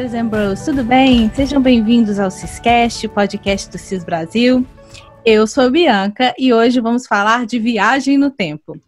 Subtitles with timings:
[0.00, 1.30] Sisters and Bros, tudo bem?
[1.34, 4.66] Sejam bem-vindos ao Ciscast, podcast do Cis Brasil.
[5.26, 8.80] Eu sou a Bianca e hoje vamos falar de viagem no tempo.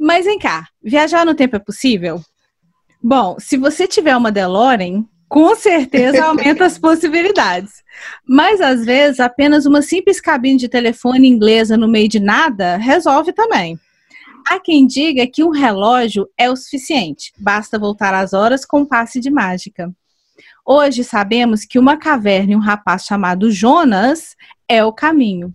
[0.00, 2.22] Mas vem cá, viajar no tempo é possível?
[3.02, 7.82] Bom, se você tiver uma DeLorean, com certeza aumenta as possibilidades.
[8.26, 13.30] Mas às vezes apenas uma simples cabine de telefone inglesa no meio de nada resolve
[13.34, 13.78] também.
[14.48, 18.86] Há quem diga que um relógio é o suficiente, basta voltar às horas com um
[18.86, 19.92] passe de mágica.
[20.68, 24.34] Hoje sabemos que uma caverna e um rapaz chamado Jonas
[24.68, 25.54] é o caminho.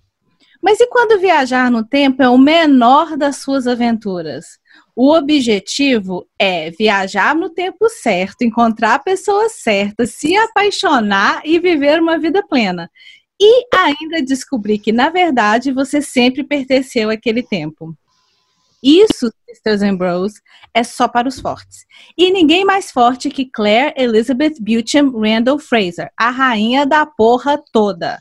[0.63, 4.57] Mas e quando viajar no tempo é o menor das suas aventuras?
[4.95, 11.99] O objetivo é viajar no tempo certo, encontrar a pessoa certa, se apaixonar e viver
[11.99, 12.89] uma vida plena.
[13.37, 17.93] E ainda descobrir que, na verdade, você sempre pertenceu àquele tempo.
[18.83, 20.33] Isso, Sisters and Bros,
[20.73, 21.85] é só para os fortes.
[22.17, 28.17] E ninguém mais forte que Claire Elizabeth Beauchamp Randall Fraser, a rainha da porra toda.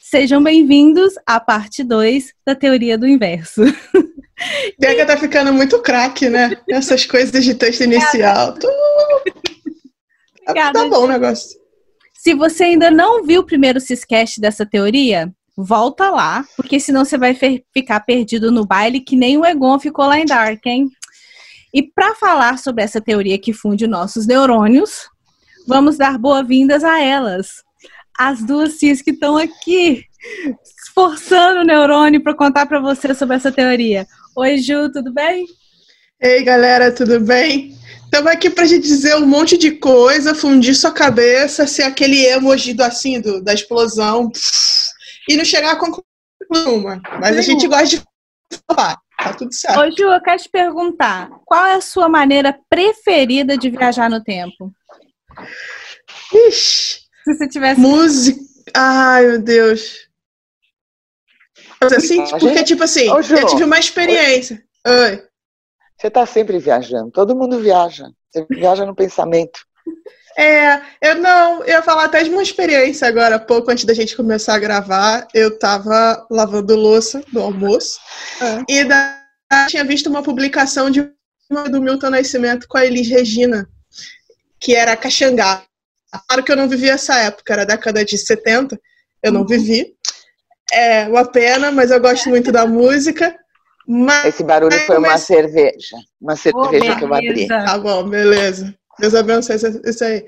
[0.00, 3.62] Sejam bem-vindos à parte 2 da teoria do inverso.
[4.78, 6.56] Bianca tá ficando muito craque, né?
[6.68, 8.54] Essas coisas de texto inicial.
[10.42, 11.58] Obrigada, tá bom o negócio.
[12.14, 17.16] Se você ainda não viu o primeiro Ciscast dessa teoria, volta lá, porque senão você
[17.18, 17.36] vai
[17.72, 20.88] ficar perdido no baile que nem o Egon ficou lá em Dark, hein?
[21.72, 25.08] E para falar sobre essa teoria que funde nossos neurônios,
[25.66, 27.62] vamos dar boas-vindas a elas.
[28.18, 30.04] As duas cis que estão aqui,
[30.84, 34.06] esforçando o neurônio para contar para você sobre essa teoria.
[34.36, 35.46] Oi, Ju, tudo bem?
[36.20, 37.74] Ei, galera, tudo bem?
[38.04, 42.74] Estamos aqui para gente dizer um monte de coisa, fundir sua cabeça, ser aquele emoji
[42.74, 44.28] do, assim, do, da explosão.
[44.28, 44.79] Pff,
[45.30, 46.04] e não chegar a conclusão
[46.50, 47.00] nenhuma.
[47.20, 48.02] Mas a gente gosta de
[48.66, 48.98] falar.
[49.16, 49.78] Tá tudo certo.
[49.78, 54.22] Ô, Ju, eu quero te perguntar: qual é a sua maneira preferida de viajar no
[54.22, 54.72] tempo?
[56.48, 57.00] Ixi.
[57.24, 57.80] Se você tivesse.
[57.80, 58.40] Música.
[58.74, 60.08] Ai, meu Deus.
[61.82, 64.62] Assim, porque, tipo assim, Ô, eu tive uma experiência.
[64.86, 65.22] Oi.
[65.98, 67.10] Você tá sempre viajando.
[67.10, 68.10] Todo mundo viaja.
[68.30, 69.60] Você viaja no pensamento.
[70.40, 74.16] É, eu não, eu ia falar até de uma experiência agora, pouco antes da gente
[74.16, 75.28] começar a gravar.
[75.34, 78.00] Eu tava lavando louça do almoço
[78.40, 78.64] é.
[78.66, 79.20] e da,
[79.68, 81.12] tinha visto uma publicação de
[81.50, 83.68] uma do Milton Nascimento com a Elis Regina,
[84.58, 85.62] que era Caxangá.
[86.26, 88.80] Claro que eu não vivi essa época, era década de 70,
[89.22, 89.46] eu não uhum.
[89.46, 89.94] vivi.
[90.72, 93.36] É uma pena, mas eu gosto muito da música.
[93.86, 94.24] Mas...
[94.24, 95.98] Esse barulho foi uma cerveja.
[96.18, 97.46] Uma cerveja oh, que eu abri.
[97.46, 98.74] Tá bom, beleza.
[99.00, 100.24] Deus abençoe isso aí.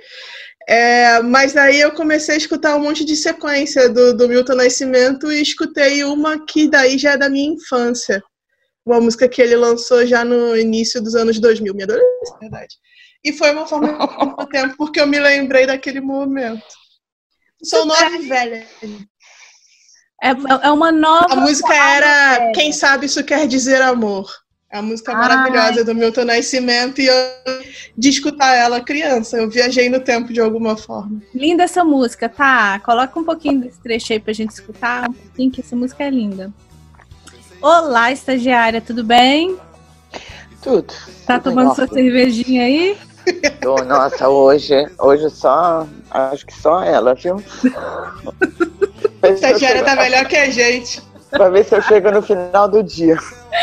[0.69, 5.31] É, mas aí eu comecei a escutar um monte de sequência do, do Milton Nascimento
[5.31, 8.23] e escutei uma que daí já é da minha infância.
[8.85, 12.77] Uma música que ele lançou já no início dos anos 2000, minha adolescência, verdade.
[13.25, 16.65] E foi uma forma de tempo porque eu me lembrei daquele momento.
[17.63, 18.67] Sou nova e velha.
[20.23, 20.31] É,
[20.63, 21.33] é uma nova.
[21.33, 24.29] A música era Quem Sabe Isso Quer Dizer Amor.
[24.73, 25.85] É a música maravilhosa Ai.
[25.85, 27.15] do Milton Nascimento e eu
[27.95, 29.37] de escutar ela criança.
[29.37, 31.21] Eu viajei no tempo de alguma forma.
[31.35, 32.81] Linda essa música, tá?
[32.81, 36.09] Coloca um pouquinho desse trecho aí pra gente escutar um pouquinho, que essa música é
[36.09, 36.51] linda.
[37.61, 39.59] Olá, estagiária, tudo bem?
[40.63, 40.95] Tudo.
[41.27, 42.97] Tá tudo tomando sua cervejinha aí?
[43.61, 47.45] Tô, nossa, hoje, hoje só, acho que só ela, viu?
[49.21, 51.03] A estagiária tá melhor que a gente.
[51.31, 53.19] Pra ver se eu chego no final do dia.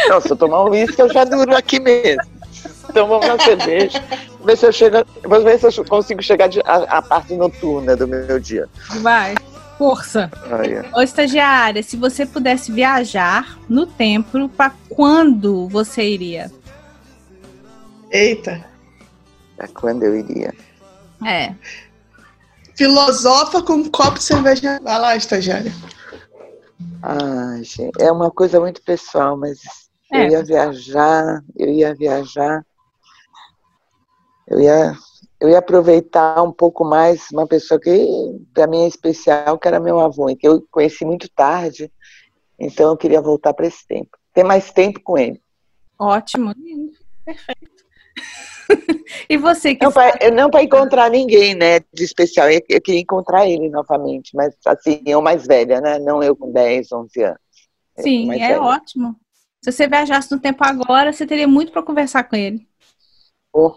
[0.07, 2.21] Não, se eu tomar um uísque, eu já duro aqui mesmo.
[2.89, 4.03] Então vamos na cerveja.
[4.43, 8.39] Ver se eu chego, vou ver se eu consigo chegar à parte noturna do meu
[8.39, 8.67] dia.
[9.01, 9.35] Vai.
[9.77, 10.29] Força.
[10.51, 10.89] Ah, yeah.
[10.93, 16.51] Ô, estagiária, se você pudesse viajar no tempo, para quando você iria?
[18.11, 18.65] Eita.
[19.55, 20.53] Para quando eu iria?
[21.25, 21.53] É.
[22.75, 24.81] Filosofa com um copo de cerveja.
[24.83, 25.71] Vai lá, estagiária.
[27.01, 29.59] Ai, gente, é uma coisa muito pessoal, mas
[30.11, 30.25] é.
[30.25, 32.65] eu ia viajar, eu ia viajar,
[34.47, 34.93] eu ia,
[35.39, 37.91] eu ia aproveitar um pouco mais uma pessoa que
[38.53, 41.91] para mim é especial, que era meu avô, que eu conheci muito tarde,
[42.57, 45.41] então eu queria voltar para esse tempo, ter mais tempo com ele.
[45.97, 46.53] Ótimo,
[47.25, 47.79] perfeito.
[49.29, 52.49] e você que não para não para encontrar ninguém, né, de especial.
[52.49, 55.99] Eu, eu, queria encontrar ele novamente, mas assim, eu mais velha, né?
[55.99, 57.39] Não eu com 10, 11 anos.
[57.99, 58.61] Sim, é velha.
[58.61, 59.15] ótimo.
[59.61, 62.67] Se você viajasse no tempo agora, você teria muito para conversar com ele.
[63.51, 63.75] Oh,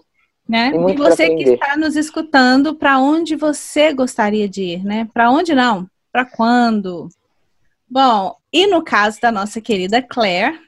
[0.48, 0.70] né?
[0.74, 5.08] E você que está nos escutando, para onde você gostaria de ir, né?
[5.12, 5.88] Para onde não?
[6.12, 7.08] Para quando?
[7.88, 10.58] Bom, e no caso da nossa querida Claire,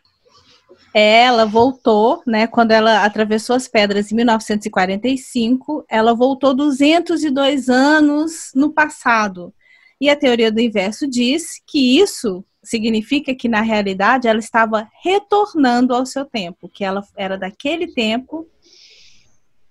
[0.94, 8.72] ela voltou, né, quando ela atravessou as pedras em 1945, ela voltou 202 anos no
[8.72, 9.52] passado.
[10.00, 15.92] E a teoria do inverso diz que isso significa que na realidade ela estava retornando
[15.92, 18.48] ao seu tempo, que ela era daquele tempo,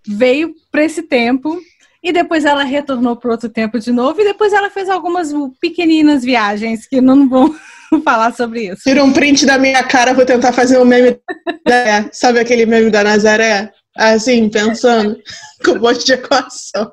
[0.05, 1.57] veio para esse tempo
[2.03, 6.21] e depois ela retornou para outro tempo de novo e depois ela fez algumas pequeninas
[6.21, 7.55] viagens que não vão
[8.03, 8.83] falar sobre isso.
[8.83, 11.17] Tira um print da minha cara, vou tentar fazer um meme
[11.65, 13.71] da, sabe aquele meme da Nazaré?
[13.95, 15.21] Assim, pensando,
[15.63, 16.91] com um monte de equação.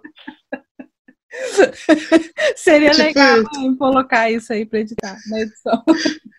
[2.55, 3.77] Seria tipo legal isso.
[3.79, 5.83] colocar isso aí para editar na edição.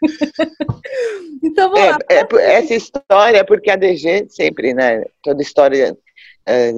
[1.44, 2.00] então vamos é, lá.
[2.39, 5.03] É, essa história, porque a DG sempre, né?
[5.24, 5.97] Toda história
[6.45, 6.71] é,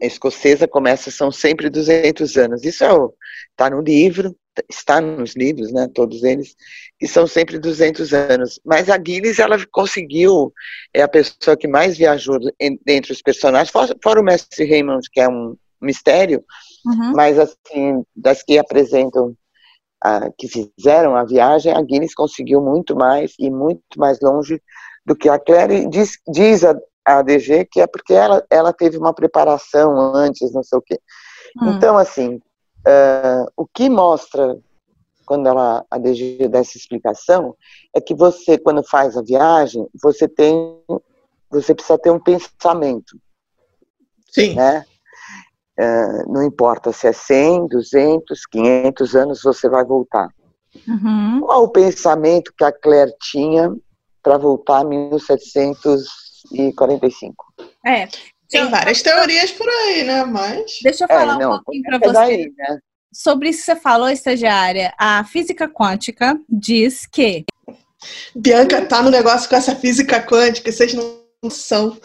[0.00, 2.64] escocesa começa, são sempre 200 anos.
[2.64, 2.84] Isso
[3.50, 4.36] está é no livro,
[4.68, 5.88] está nos livros, né?
[5.94, 6.54] Todos eles,
[7.00, 8.60] e são sempre 200 anos.
[8.64, 10.52] Mas a Guinness, ela conseguiu,
[10.94, 15.20] é a pessoa que mais viajou entre os personagens, fora, fora o mestre Raymond, que
[15.20, 16.44] é um mistério,
[16.84, 17.12] Uhum.
[17.12, 19.36] Mas, assim, das que apresentam,
[20.36, 24.60] que fizeram a viagem, a Guinness conseguiu muito mais e muito mais longe
[25.06, 25.88] do que a Claire.
[25.88, 30.62] Diz, diz a, a DG que é porque ela, ela teve uma preparação antes, não
[30.62, 30.98] sei o quê.
[31.60, 31.72] Uhum.
[31.72, 34.56] Então, assim, uh, o que mostra
[35.24, 37.56] quando ela, a DG dá essa explicação
[37.94, 40.54] é que você, quando faz a viagem, você tem,
[41.50, 43.18] você precisa ter um pensamento.
[44.30, 44.54] Sim.
[44.54, 44.84] Né?
[45.78, 50.28] Uh, não importa se é 100, 200, 500 anos, você vai voltar.
[50.88, 51.40] Uhum.
[51.40, 53.74] Qual o pensamento que a Claire tinha
[54.22, 54.84] para voltar
[56.52, 57.34] em 1745?
[57.84, 58.08] É,
[58.52, 60.24] tem várias teorias por aí, né?
[60.24, 60.78] Mas.
[60.82, 62.12] Deixa eu falar é, não, um pouquinho para você.
[62.12, 62.78] Daí, né?
[63.12, 67.44] Sobre isso que você falou, estagiária, a física quântica diz que.
[68.34, 71.98] Bianca tá no negócio com essa física quântica, vocês não são.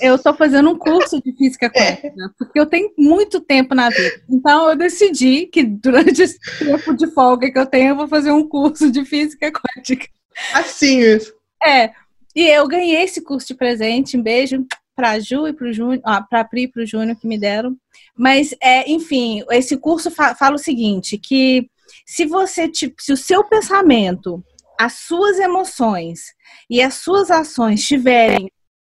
[0.00, 1.96] Eu estou fazendo um curso de física é.
[1.96, 2.28] quântica, é.
[2.38, 4.22] porque eu tenho muito tempo na vida.
[4.28, 8.30] Então eu decidi que durante esse tempo de folga que eu tenho, eu vou fazer
[8.30, 10.06] um curso de física quântica.
[10.52, 11.32] Assim isso.
[11.64, 11.92] É.
[12.34, 14.16] E eu ganhei esse curso de presente.
[14.16, 16.86] Um beijo para Ju e para o Júnior, ah, para a Pri e para o
[16.86, 17.76] Júnior que me deram.
[18.16, 21.68] Mas, é, enfim, esse curso fa fala o seguinte: que
[22.06, 24.44] se você, tipo, se o seu pensamento,
[24.78, 26.34] as suas emoções
[26.68, 28.50] e as suas ações estiverem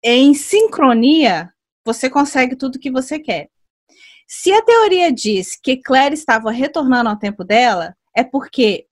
[0.04, 1.52] em sincronia,
[1.86, 3.50] você consegue tudo que você quer.
[4.28, 8.87] Se a teoria diz que Claire estava retornando ao tempo dela, é porque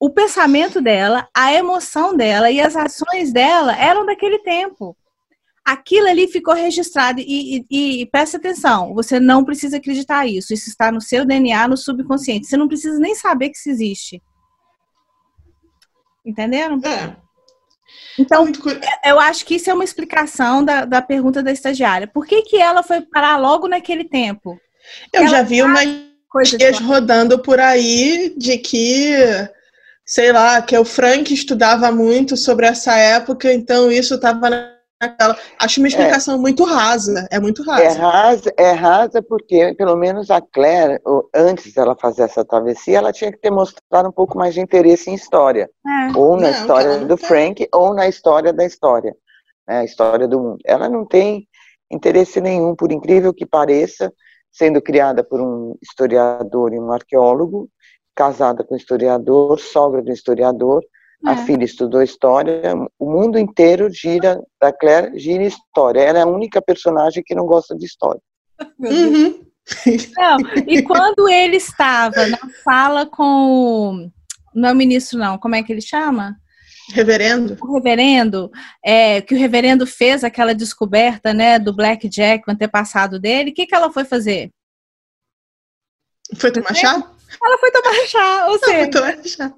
[0.00, 4.96] o pensamento dela, a emoção dela e as ações dela eram daquele tempo.
[5.62, 10.54] Aquilo ali ficou registrado e, e, e presta atenção, você não precisa acreditar isso.
[10.54, 12.46] Isso está no seu DNA, no subconsciente.
[12.46, 14.22] Você não precisa nem saber que isso existe.
[16.24, 16.80] Entenderam?
[16.82, 17.14] É.
[18.18, 18.46] Então,
[19.04, 22.06] eu acho que isso é uma explicação da, da pergunta da estagiária.
[22.06, 24.58] Por que, que ela foi parar logo naquele tempo?
[25.12, 25.86] Eu ela já vi umas
[26.28, 29.14] coisas rodando por aí de que,
[30.10, 34.50] sei lá, que o Frank estudava muito sobre essa época, então isso estava
[35.02, 36.38] Aquela, acho uma explicação é.
[36.38, 37.82] muito rasa, é muito rasa.
[37.82, 41.00] É rasa, é rasa porque, pelo menos a Claire,
[41.34, 45.08] antes dela fazer essa travessia, ela tinha que ter mostrado um pouco mais de interesse
[45.08, 45.70] em história.
[45.86, 46.14] É.
[46.14, 49.16] Ou na Não, história do Frank, ou na história da história,
[49.66, 50.58] né, a história do mundo.
[50.66, 51.48] Ela não tem
[51.90, 54.12] interesse nenhum, por incrível que pareça,
[54.52, 57.70] sendo criada por um historiador e um arqueólogo,
[58.20, 60.84] casada com um historiador, sogra de um historiador,
[61.24, 61.36] a é.
[61.46, 62.62] filha estudou história,
[62.98, 66.00] o mundo inteiro gira, a Claire gira história.
[66.00, 68.20] Ela é a única personagem que não gosta de história.
[68.78, 69.46] Uhum.
[70.18, 74.10] Não, e quando ele estava na sala com.
[74.54, 76.36] Não é o ministro, não, como é que ele chama?
[76.92, 77.56] Reverendo.
[77.60, 78.50] O reverendo,
[78.84, 83.54] é, que o reverendo fez aquela descoberta, né, do Black Jack, o antepassado dele, o
[83.54, 84.50] que, que ela foi fazer?
[86.36, 87.14] Foi tomar chá?
[87.42, 88.78] Ela foi tomar chá, ou seja.
[88.78, 89.52] Foi tomar chá.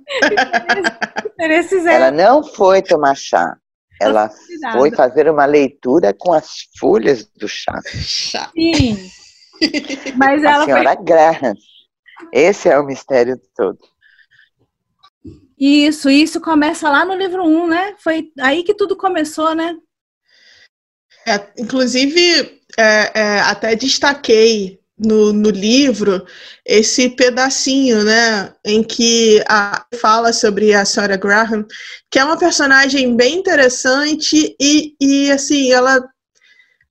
[1.91, 3.57] Ela não foi tomar chá.
[4.00, 4.31] Ela
[4.73, 7.81] foi fazer uma leitura com as folhas do chá.
[7.87, 8.50] Chá.
[8.55, 9.11] Sim.
[10.17, 11.05] Mas a ela senhora foi...
[11.05, 11.55] Graham.
[12.33, 13.79] Esse é o mistério todo.
[15.59, 17.95] Isso, isso começa lá no livro 1, né?
[17.99, 19.76] Foi aí que tudo começou, né?
[21.26, 26.25] É, inclusive, é, é, até destaquei no, no livro
[26.64, 31.66] esse pedacinho, né, em que a, fala sobre a Sarah Graham,
[32.11, 36.00] que é uma personagem bem interessante e, e assim, ela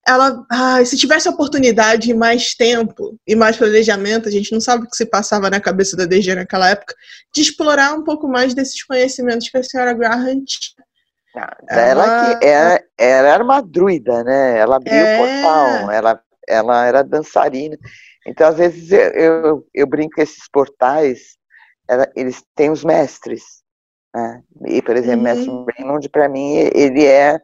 [0.08, 4.84] ela, ah, se tivesse oportunidade e mais tempo e mais planejamento, a gente não sabe
[4.84, 6.96] o que se passava na cabeça da DG naquela época,
[7.34, 10.84] de explorar um pouco mais desses conhecimentos que a senhora Graham tinha.
[11.70, 14.58] ela, ela, que é, ela era uma druida, né?
[14.58, 15.16] Ela abriu é...
[15.16, 17.78] o portal, ela, ela era dançarina.
[18.26, 21.38] Então, às vezes, eu, eu, eu brinco que esses portais,
[21.88, 23.44] ela, eles têm os mestres.
[24.14, 24.44] Né?
[24.68, 25.24] E, por exemplo, uhum.
[25.24, 27.40] Mestre Raymond, para mim, ele é,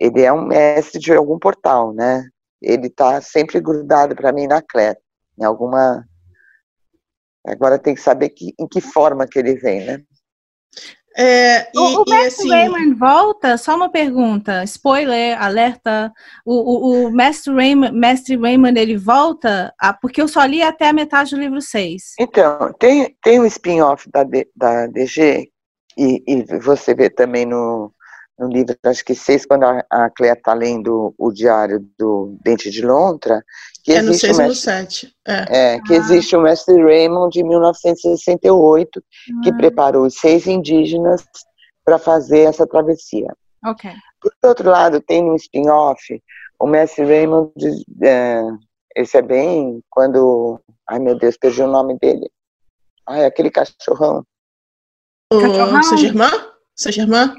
[0.00, 2.26] ele é um mestre de algum portal, né?
[2.60, 4.98] Ele está sempre grudado para mim na Claire,
[5.38, 6.04] em alguma...
[7.46, 10.02] Agora tem que saber que, em que forma que ele vem, né?
[11.20, 12.48] É, e, o, o Mestre assim...
[12.48, 16.12] Raymond volta, só uma pergunta, spoiler, alerta,
[16.46, 20.88] o, o, o Mestre, Raymond, Mestre Raymond, ele volta, a, porque eu só li até
[20.88, 22.14] a metade do livro 6.
[22.20, 25.50] Então, tem, tem um spin-off da, da DG,
[25.98, 27.92] e, e você vê também no,
[28.38, 32.70] no livro, acho que seis, quando a, a Clea está lendo o diário do Dente
[32.70, 33.42] de Lontra,
[33.88, 35.14] que é no seis e no sete.
[35.26, 35.96] É, é que ah.
[35.96, 39.40] existe o mestre Raymond de 1968, ah.
[39.42, 41.24] que preparou os seis indígenas
[41.84, 43.34] para fazer essa travessia.
[43.64, 43.90] Ok.
[44.20, 46.22] Por outro lado, tem um spin-off,
[46.60, 47.52] o mestre Raymond,
[48.02, 48.42] é,
[48.94, 52.30] esse é bem quando, ai meu Deus, perdi o nome dele.
[53.08, 54.22] Ai, aquele cachorrão.
[55.32, 55.40] O
[55.82, 56.30] Saint-Germain?
[56.76, 57.32] Saint-Germain?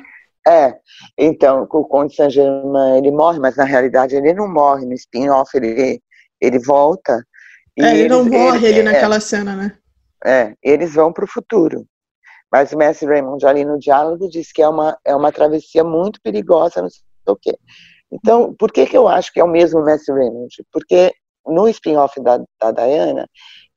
[0.47, 0.79] É,
[1.15, 6.01] então, o Conde Saint-Germain, ele morre, mas na realidade ele não morre, no spin-off ele,
[6.41, 7.23] ele volta.
[7.79, 9.77] é, ele eles, não morre ele, ali é, naquela cena, né?
[10.25, 11.85] É, eles vão para o futuro.
[12.51, 16.19] Mas o mestre Raymond ali no diálogo diz que é uma, é uma travessia muito
[16.21, 17.57] perigosa, não sei o quê.
[18.11, 20.49] Então, por que, que eu acho que é o mesmo mestre Raymond?
[20.71, 21.13] Porque
[21.45, 23.27] no spin-off da, da Diana,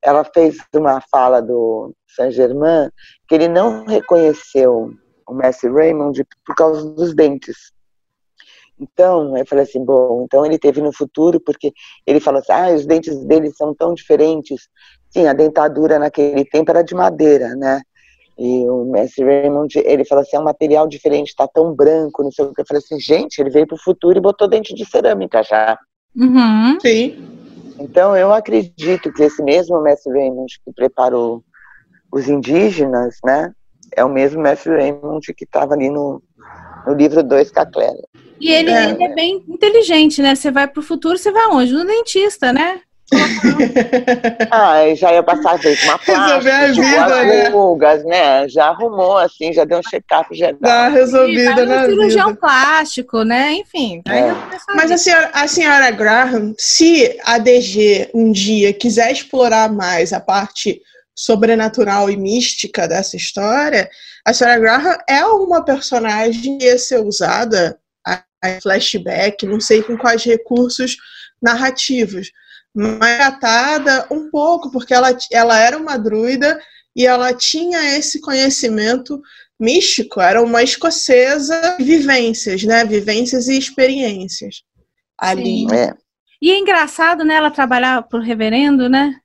[0.01, 2.89] ela fez uma fala do Saint-Germain
[3.27, 4.91] que ele não reconheceu
[5.27, 7.71] o mestre Raymond por causa dos dentes.
[8.83, 11.71] Então, eu falei assim, bom, então ele teve no futuro, porque
[12.05, 14.67] ele falou assim, ah, os dentes dele são tão diferentes.
[15.09, 17.81] Sim, a dentadura naquele tempo era de madeira, né?
[18.37, 22.31] E o mestre Raymond, ele falou assim, é um material diferente, está tão branco, não
[22.31, 22.61] sei o que.
[22.61, 25.77] Eu falei assim, gente, ele veio para o futuro e botou dente de cerâmica já.
[26.15, 26.79] Uhum.
[26.81, 27.15] Sim.
[27.79, 31.43] Então, eu acredito que esse mesmo mestre Raymond que preparou
[32.11, 33.51] os indígenas, né,
[33.95, 36.21] é o mesmo mestre Raymond que estava ali no,
[36.87, 38.07] no livro 2 com a Clélia.
[38.43, 38.89] E ele é.
[38.89, 40.35] ele é bem inteligente, né?
[40.35, 41.71] Você vai para o futuro, você vai aonde?
[41.71, 42.81] No dentista, né?
[44.51, 47.47] ah, já ia passar vez uma plástica, tipo, vida, né?
[47.47, 48.49] rugas, né?
[48.49, 50.57] Já arrumou, assim, já deu um check-up geral.
[50.59, 51.85] Dá resolvida, né?
[51.85, 53.53] cirurgião plástico, né?
[53.53, 54.01] Enfim.
[54.09, 54.33] É.
[54.75, 60.19] Mas a senhora, a senhora Graham, se a DG um dia quiser explorar mais a
[60.19, 60.81] parte
[61.15, 63.89] sobrenatural e mística dessa história,
[64.25, 67.77] a Sarah Graham é uma personagem que ia ser usada
[68.61, 70.97] flashback, não sei com quais recursos
[71.41, 72.31] narrativos,
[72.73, 76.59] mas tratada um pouco, porque ela, ela era uma druida
[76.95, 79.21] e ela tinha esse conhecimento
[79.59, 82.83] místico, era uma escocesa vivências, né?
[82.83, 84.63] Vivências e experiências
[85.17, 85.65] ali.
[85.73, 85.93] É.
[86.41, 89.15] E é engraçado, né, ela trabalhar pro reverendo, né?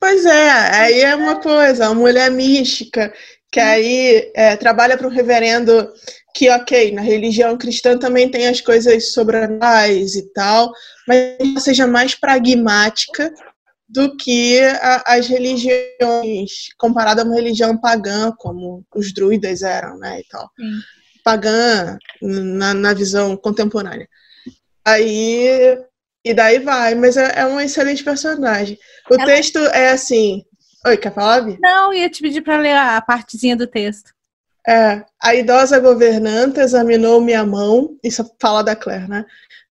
[0.00, 3.14] Pois é, aí é uma coisa, uma mulher mística,
[3.52, 5.88] que aí é, trabalha para um reverendo
[6.34, 10.72] que, ok, na religião cristã também tem as coisas sobrenaturais e tal,
[11.06, 13.32] mas seja mais pragmática
[13.88, 20.20] do que a, as religiões, comparada a uma religião pagã, como os druidas eram, né,
[20.20, 20.50] e tal.
[20.58, 20.80] Sim.
[21.24, 24.08] Pagã na, na visão contemporânea.
[24.84, 25.78] Aí
[26.24, 28.78] e daí vai, mas é, é um excelente personagem.
[29.10, 29.24] O Ela...
[29.24, 30.44] texto é assim.
[30.86, 31.58] Oi, quer falar, Vi?
[31.60, 34.12] Não, ia te pedir para ler a partezinha do texto.
[34.66, 39.24] É, a idosa governanta examinou minha mão, isso fala da Claire, né?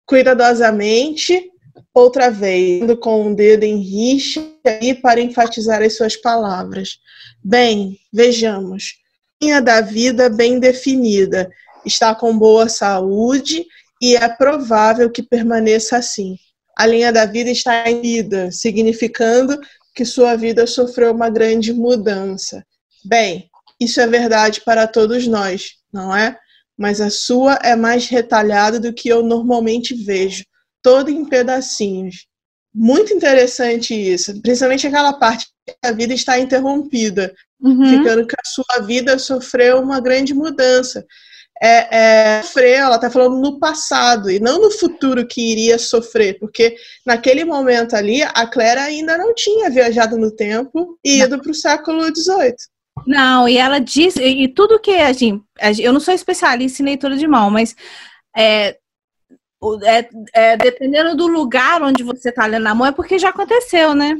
[0.06, 1.52] Cuidadosamente,
[1.94, 4.46] outra vez, com o um dedo em rixa
[4.82, 7.00] e para enfatizar as suas palavras.
[7.44, 8.96] Bem, vejamos.
[9.42, 11.50] Linha da vida bem definida,
[11.86, 13.66] está com boa saúde
[14.02, 16.38] e é provável que permaneça assim.
[16.78, 19.60] A linha da vida está em vida, significando
[19.96, 22.64] que sua vida sofreu uma grande mudança.
[23.04, 26.38] Bem, isso é verdade para todos nós, não é?
[26.78, 30.44] Mas a sua é mais retalhada do que eu normalmente vejo,
[30.82, 32.28] toda em pedacinhos.
[32.74, 37.98] Muito interessante isso, principalmente aquela parte que a vida está interrompida, uhum.
[37.98, 41.06] ficando que a sua vida sofreu uma grande mudança
[41.62, 46.38] é, é, sofrer, ela está falando no passado e não no futuro que iria sofrer,
[46.40, 51.52] porque naquele momento ali a Claire ainda não tinha viajado no tempo e ido para
[51.52, 52.56] o século XVIII.
[53.06, 55.44] Não, e ela disse, e tudo que a gente,
[55.80, 57.76] eu não sou especialista em leitura de mão, mas
[58.36, 58.78] é,
[59.84, 63.94] é, é, dependendo do lugar onde você está lendo a mão, é porque já aconteceu,
[63.94, 64.18] né?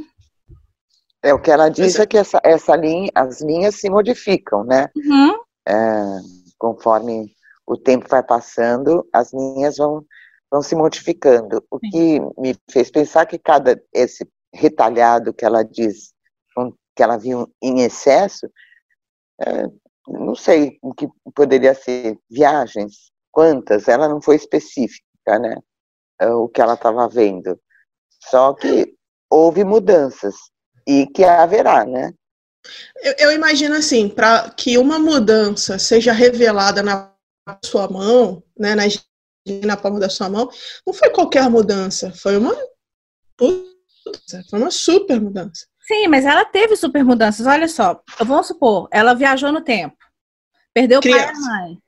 [1.22, 4.88] É, o que ela diz é que essa, essa linha, as linhas se modificam, né?
[4.96, 5.38] Uhum.
[5.66, 6.18] É,
[6.56, 7.34] conforme
[7.66, 10.04] o tempo vai passando, as linhas vão,
[10.50, 11.62] vão se modificando.
[11.70, 16.12] O que me fez pensar que cada esse retalhado que ela diz,
[16.96, 18.48] que ela viu em excesso,
[19.40, 19.64] é,
[20.06, 25.56] não sei o que poderia ser, viagens, quantas, ela não foi específica, né,
[26.20, 27.58] é, o que ela estava vendo.
[28.24, 28.94] Só que
[29.30, 30.34] houve mudanças,
[30.88, 32.14] e que haverá, né?
[33.02, 37.14] Eu, eu imagino assim, para que uma mudança seja revelada na
[37.62, 38.84] sua mão, né, na,
[39.66, 40.48] na palma da sua mão,
[40.86, 42.56] não foi qualquer mudança, foi uma
[43.38, 45.66] foi uma super mudança.
[45.88, 47.46] Sim, mas ela teve super mudanças.
[47.46, 49.96] Olha só, vamos supor, ela viajou no tempo,
[50.74, 51.78] perdeu o pai e a mãe.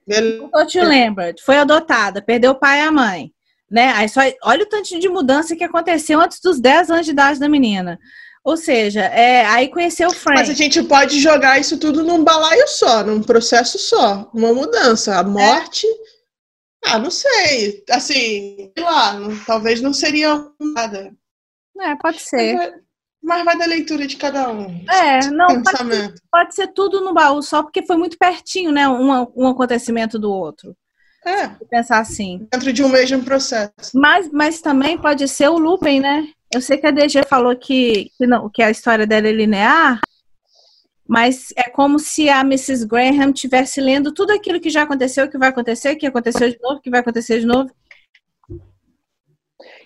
[0.55, 3.31] Eu te lembra, foi adotada, perdeu o pai e a mãe.
[3.71, 3.93] Né?
[3.93, 7.39] Aí só, olha o tanto de mudança que aconteceu antes dos 10 anos de idade
[7.39, 8.01] da menina.
[8.43, 10.41] Ou seja, é, aí conheceu o Frank.
[10.41, 15.19] Mas a gente pode jogar isso tudo num balaio só, num processo só, uma mudança.
[15.19, 15.87] A morte.
[15.87, 16.91] É.
[16.91, 17.85] Ah, não sei.
[17.91, 21.13] Assim, sei lá, não, talvez não seria nada.
[21.79, 22.83] É, pode ser.
[23.23, 24.85] Mas, vai da leitura de cada um.
[24.89, 28.89] É, não, pode ser, pode ser, tudo no baú, só porque foi muito pertinho, né?
[28.89, 30.75] Um, um acontecimento do outro.
[31.25, 31.49] É.
[31.71, 32.49] Pensar assim.
[32.51, 33.73] Dentro de um mesmo processo.
[33.95, 36.29] Mas, mas também pode ser o looping, né?
[36.53, 40.01] Eu sei que a DG falou que, que, não, que a história dela é linear,
[41.07, 42.87] mas é como se a Mrs.
[42.87, 46.81] Graham estivesse lendo tudo aquilo que já aconteceu, que vai acontecer, que aconteceu de novo,
[46.81, 47.71] que vai acontecer de novo.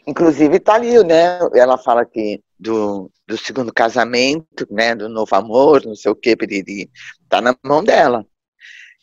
[0.07, 1.39] Inclusive tá ali, né?
[1.55, 4.95] Ela fala que do, do segundo casamento, né?
[4.95, 6.91] Do novo amor, não sei o que, piriri,
[7.29, 8.25] tá na mão dela.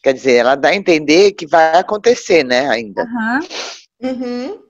[0.03, 3.03] Quer dizer, ela dá a entender que vai acontecer, né, ainda.
[3.03, 4.09] Uhum.
[4.09, 4.63] Uhum.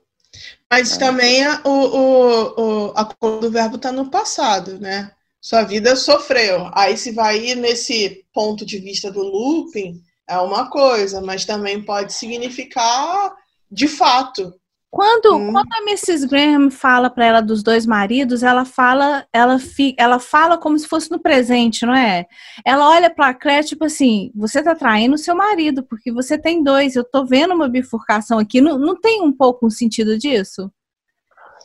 [0.70, 0.98] Mas é.
[0.98, 5.10] também a, o, o, o, a cor do verbo está no passado, né?
[5.40, 6.70] Sua vida sofreu.
[6.72, 11.82] Aí se vai ir nesse ponto de vista do looping, é uma coisa, mas também
[11.82, 13.34] pode significar
[13.70, 14.54] de fato.
[14.92, 15.52] Quando, hum.
[15.52, 16.28] quando a Mrs.
[16.28, 20.86] Graham fala para ela dos dois maridos, ela fala, ela, fi, ela fala como se
[20.86, 22.26] fosse no presente, não é?
[22.62, 26.62] Ela olha para a Claire tipo assim, você tá traindo seu marido porque você tem
[26.62, 26.94] dois.
[26.94, 28.60] Eu tô vendo uma bifurcação aqui.
[28.60, 30.70] Não, não tem um pouco um sentido disso?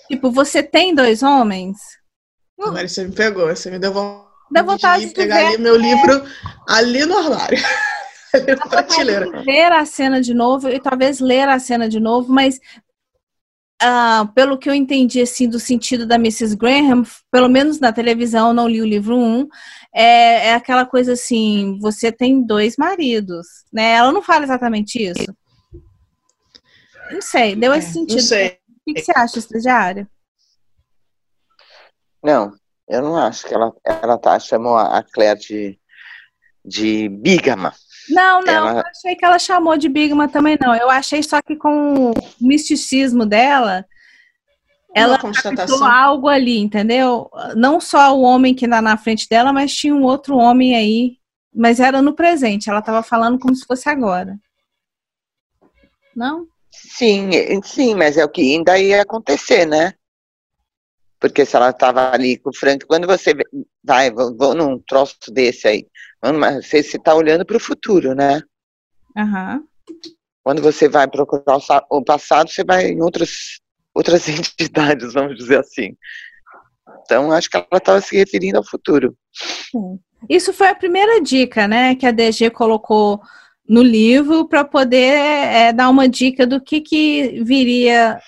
[0.10, 1.78] Tipo, você tem dois homens?
[2.58, 6.24] Agora você me pegou, você me deu vontade, Dá vontade de, pegar ali meu livro
[6.66, 7.60] ali no armário.
[8.70, 9.44] prateleira.
[9.44, 12.60] Ver a cena de novo e talvez ler a cena de novo, mas
[13.82, 16.56] Uh, pelo que eu entendi assim do sentido da Mrs.
[16.56, 19.48] Graham, pelo menos na televisão, não li o livro 1, um,
[19.94, 23.92] é, é, aquela coisa assim, você tem dois maridos, né?
[23.94, 25.32] Ela não fala exatamente isso.
[27.12, 28.18] Não sei, deu esse é, sentido.
[28.18, 28.60] Não sei.
[28.88, 30.08] O que, você acha, estagiário?
[32.24, 32.54] Não,
[32.88, 35.80] eu não acho que ela, ela tá, chamou a Claire de,
[36.66, 37.74] de bígama.
[38.10, 38.80] Não, não, ela...
[38.80, 40.74] eu achei que ela chamou de Bigma também, não.
[40.76, 43.86] Eu achei só que com o misticismo dela,
[44.94, 47.30] ela captou algo ali, entendeu?
[47.56, 51.18] Não só o homem que está na frente dela, mas tinha um outro homem aí,
[51.54, 52.70] mas era no presente.
[52.70, 54.38] Ela estava falando como se fosse agora.
[56.16, 56.48] Não?
[56.72, 57.30] Sim,
[57.64, 59.94] sim, mas é o que ainda ia acontecer, né?
[61.20, 63.34] Porque se ela estava ali com o Frank, quando você
[63.84, 65.88] vai, vou num troço desse aí,
[66.34, 68.42] você está olhando para o futuro, né?
[69.16, 69.64] Uhum.
[70.44, 71.60] Quando você vai procurar
[71.90, 73.60] o passado, você vai em outras,
[73.94, 75.96] outras entidades, vamos dizer assim.
[77.04, 79.16] Então, acho que ela estava se referindo ao futuro.
[80.30, 83.22] Isso foi a primeira dica, né, que a DG colocou
[83.68, 88.20] no livro para poder é, dar uma dica do que, que viria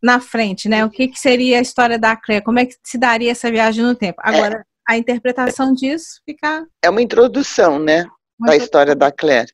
[0.00, 0.84] na frente, né?
[0.84, 2.44] O que, que seria a história da Claire?
[2.44, 4.20] Como é que se daria essa viagem no tempo?
[4.22, 6.66] Agora, a interpretação disso fica.
[6.82, 8.06] É uma introdução, né?
[8.40, 9.52] Uma da história da Claire.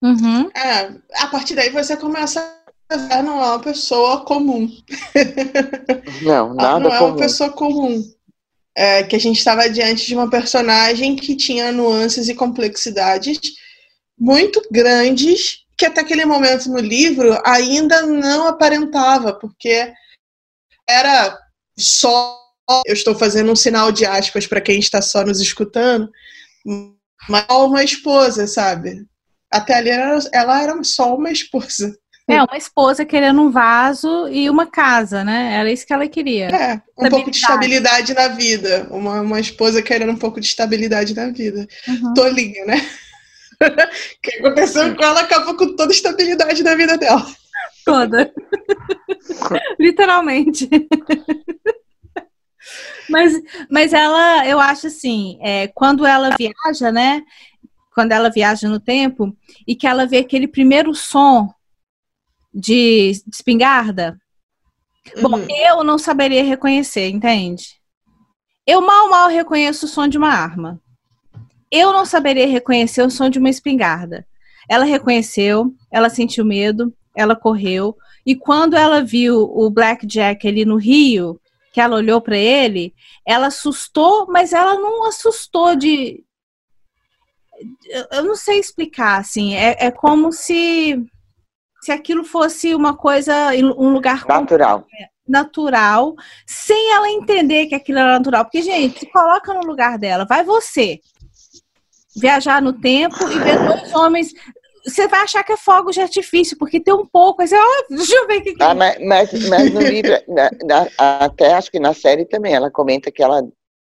[0.00, 0.48] Uhum.
[0.56, 2.40] É, a partir daí você começa
[2.88, 4.70] a ver não é uma pessoa comum.
[6.22, 7.10] Não, nada não é comum.
[7.10, 8.02] uma pessoa comum.
[8.76, 13.38] É, que a gente estava diante de uma personagem que tinha nuances e complexidades
[14.16, 19.92] muito grandes que até aquele momento no livro ainda não aparentava, porque
[20.88, 21.38] era
[21.76, 22.38] só
[22.86, 26.08] eu estou fazendo um sinal de aspas para quem está só nos escutando,
[27.28, 29.04] mas uma esposa, sabe?
[29.50, 31.96] Até ali ela, ela era só uma esposa.
[32.28, 35.56] É, uma esposa querendo um vaso e uma casa, né?
[35.58, 36.46] Era isso que ela queria.
[36.46, 38.86] É, um pouco de estabilidade na vida.
[38.90, 41.66] Uma, uma esposa querendo um pouco de estabilidade na vida.
[41.88, 42.14] Uhum.
[42.14, 42.88] Tolinha, né?
[43.60, 47.26] o que aconteceu com ela acabou com toda a estabilidade da vida dela.
[47.84, 48.32] Toda.
[49.78, 50.68] Literalmente.
[53.08, 53.34] Mas,
[53.68, 57.22] mas ela, eu acho assim, é, quando ela viaja, né?
[58.00, 61.52] quando ela viaja no tempo e que ela vê aquele primeiro som
[62.52, 64.18] de, de espingarda.
[65.16, 65.22] Uhum.
[65.22, 67.80] Bom, eu não saberia reconhecer, entende?
[68.66, 70.80] Eu mal, mal reconheço o som de uma arma.
[71.70, 74.26] Eu não saberia reconhecer o som de uma espingarda.
[74.68, 77.96] Ela reconheceu, ela sentiu medo, ela correu.
[78.24, 81.40] E quando ela viu o Black Jack ali no rio,
[81.72, 82.94] que ela olhou para ele,
[83.26, 86.24] ela assustou, mas ela não assustou de.
[88.10, 89.54] Eu não sei explicar, assim.
[89.54, 91.04] É, é como se
[91.80, 94.86] se aquilo fosse uma coisa, um lugar natural.
[95.26, 96.14] Natural,
[96.46, 98.44] sem ela entender que aquilo era natural.
[98.44, 101.00] Porque, gente, se coloca no lugar dela, vai você
[102.16, 104.32] viajar no tempo e ver dois homens.
[104.90, 107.42] Você vai achar que é fogo de artifício, porque tem um pouco.
[107.42, 107.46] Oh,
[107.94, 110.88] deixa eu ver o que, que ah, mas, mas, mas, no livro, na, na,
[111.24, 113.42] até acho que na série também, ela comenta que ela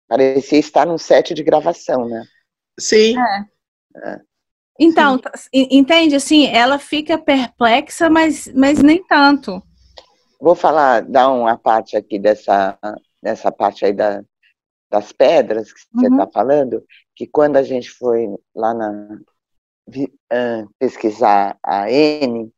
[0.08, 2.24] parecia estar num set de gravação, né?
[2.80, 3.16] Sim.
[3.20, 3.46] É.
[4.10, 4.22] É.
[4.80, 5.20] Então,
[5.54, 6.16] entende?
[6.16, 9.64] Assim, ela fica perplexa, mas, mas nem tanto.
[10.40, 12.78] Vou falar, dar uma parte aqui dessa,
[13.24, 14.22] dessa parte aí da,
[14.92, 16.32] das pedras que você está uhum.
[16.32, 16.84] falando,
[17.16, 19.18] que quando a gente foi lá na
[19.88, 22.52] uh, pesquisar a Anne,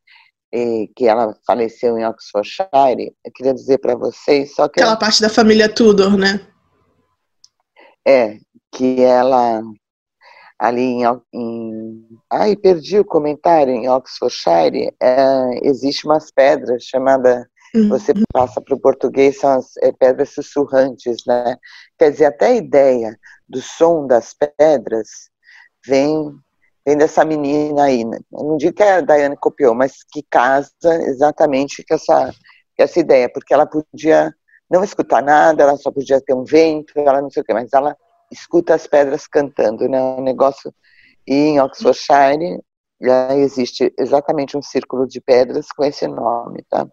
[0.51, 5.21] e que ela faleceu em Oxfordshire, eu queria dizer para vocês só que aquela parte
[5.21, 6.39] da família Tudor, né?
[8.07, 8.37] É,
[8.71, 9.61] que ela
[10.57, 17.89] ali em, em ai perdi o comentário em Oxfordshire é, existe umas pedras chamada uhum.
[17.89, 21.57] você passa para o português são as é, pedras sussurrantes né
[21.99, 25.07] quer dizer até a ideia do som das pedras
[25.85, 26.33] vem
[26.88, 28.17] vem dessa menina aí né?
[28.32, 30.71] Não digo que a Daiane copiou mas que casa
[31.06, 32.34] exatamente com essa
[32.78, 34.34] essa ideia porque ela podia
[34.69, 37.71] não escutar nada ela só podia ter um vento ela não sei o que mas
[37.73, 37.95] ela
[38.32, 40.02] escuta as pedras cantando, né?
[40.02, 40.73] Um negócio.
[41.26, 42.62] E em Oxfordshire
[43.02, 46.88] já existe exatamente um círculo de pedras com esse nome, tá?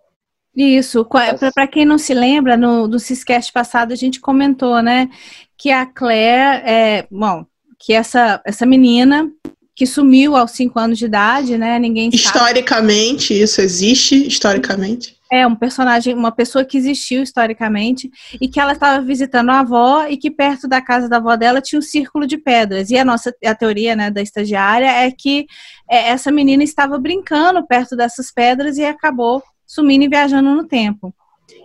[0.55, 1.05] Isso,
[1.53, 5.11] para quem não se lembra, no do Ciscast passado a gente comentou, né,
[5.59, 7.45] que a Claire, é, bom,
[7.77, 9.29] que essa, essa menina
[9.75, 13.43] que sumiu aos cinco anos de idade, né, ninguém Historicamente, sabe.
[13.43, 15.17] isso existe, historicamente?
[15.33, 18.09] É, um personagem, uma pessoa que existiu historicamente
[18.41, 21.61] e que ela estava visitando a avó e que perto da casa da avó dela
[21.61, 22.91] tinha um círculo de pedras.
[22.91, 25.47] E a nossa a teoria né, da estagiária é que
[25.91, 31.13] é, essa menina estava brincando perto dessas pedras e acabou sumindo e viajando no tempo.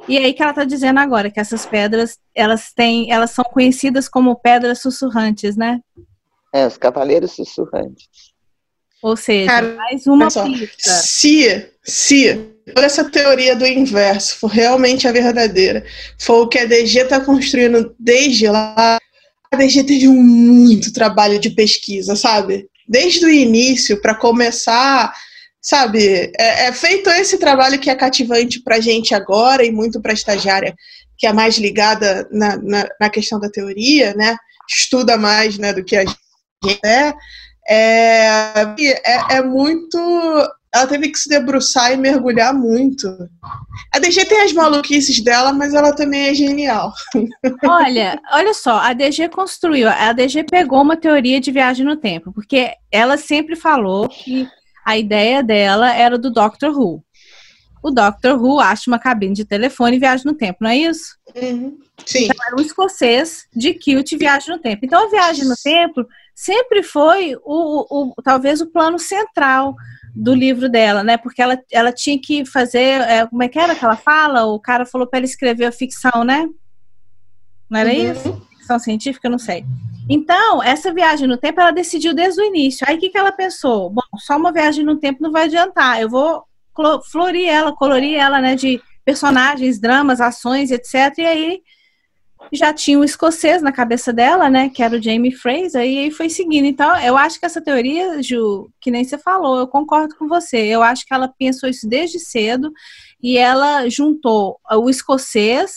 [0.08, 4.10] E aí que ela está dizendo agora que essas pedras elas têm, elas são conhecidas
[4.10, 5.80] como pedras sussurrantes, né?
[6.54, 8.08] É, os cavaleiros sussurrantes.
[9.02, 10.90] Ou seja, Cara, mais uma pista.
[10.90, 15.86] Se, se essa teoria do inverso for realmente a verdadeira,
[16.20, 18.98] for o que a DG está construindo desde lá,
[19.52, 22.68] a DG teve muito trabalho de pesquisa, sabe?
[22.88, 25.14] Desde o início, para começar,
[25.62, 26.32] sabe?
[26.38, 30.12] É, é, feito esse trabalho que é cativante para a gente agora e muito para
[30.12, 30.76] a estagiária,
[31.18, 34.36] que é mais ligada na, na, na, questão da teoria, né?
[34.70, 36.29] Estuda mais né, do que a gente
[36.84, 37.14] é.
[37.72, 38.64] É,
[39.06, 39.98] é, é muito
[40.74, 43.08] ela teve que se debruçar e mergulhar muito.
[43.94, 46.94] A DG tem as maluquices dela, mas ela também é genial.
[47.64, 52.32] Olha, olha só, a DG construiu, a DG pegou uma teoria de viagem no tempo,
[52.32, 54.48] porque ela sempre falou que
[54.86, 57.04] a ideia dela era do Doctor Who.
[57.82, 61.18] O Doctor Who acha uma cabine de telefone e viaja no tempo, não é isso?
[61.36, 61.80] Uhum.
[62.06, 62.26] Sim.
[62.26, 64.86] Então, era um escocês de Kilt viagem no tempo.
[64.86, 66.06] Então, a viagem no tempo
[66.40, 69.76] sempre foi o, o talvez o plano central
[70.16, 71.18] do livro dela, né?
[71.18, 73.02] Porque ela, ela tinha que fazer.
[73.02, 74.46] É, como é que era que ela fala?
[74.46, 76.48] O cara falou para ela escrever a ficção, né?
[77.70, 78.12] Não era uhum.
[78.12, 78.48] isso?
[78.58, 79.66] Ficção científica, eu não sei.
[80.10, 82.88] Então, essa viagem no tempo ela decidiu desde o início.
[82.88, 83.90] Aí o que, que ela pensou?
[83.90, 86.00] Bom, só uma viagem no tempo não vai adiantar.
[86.00, 86.46] Eu vou
[87.12, 88.56] florir ela, colorir ela, né?
[88.56, 91.18] De personagens, dramas, ações, etc.
[91.18, 91.62] E aí
[92.52, 94.70] já tinha um escocês na cabeça dela, né?
[94.70, 96.66] Que era o Jamie Fraser, e aí foi seguindo.
[96.66, 100.58] Então, eu acho que essa teoria, Ju, que nem você falou, eu concordo com você.
[100.58, 102.72] Eu acho que ela pensou isso desde cedo
[103.22, 105.76] e ela juntou o escocês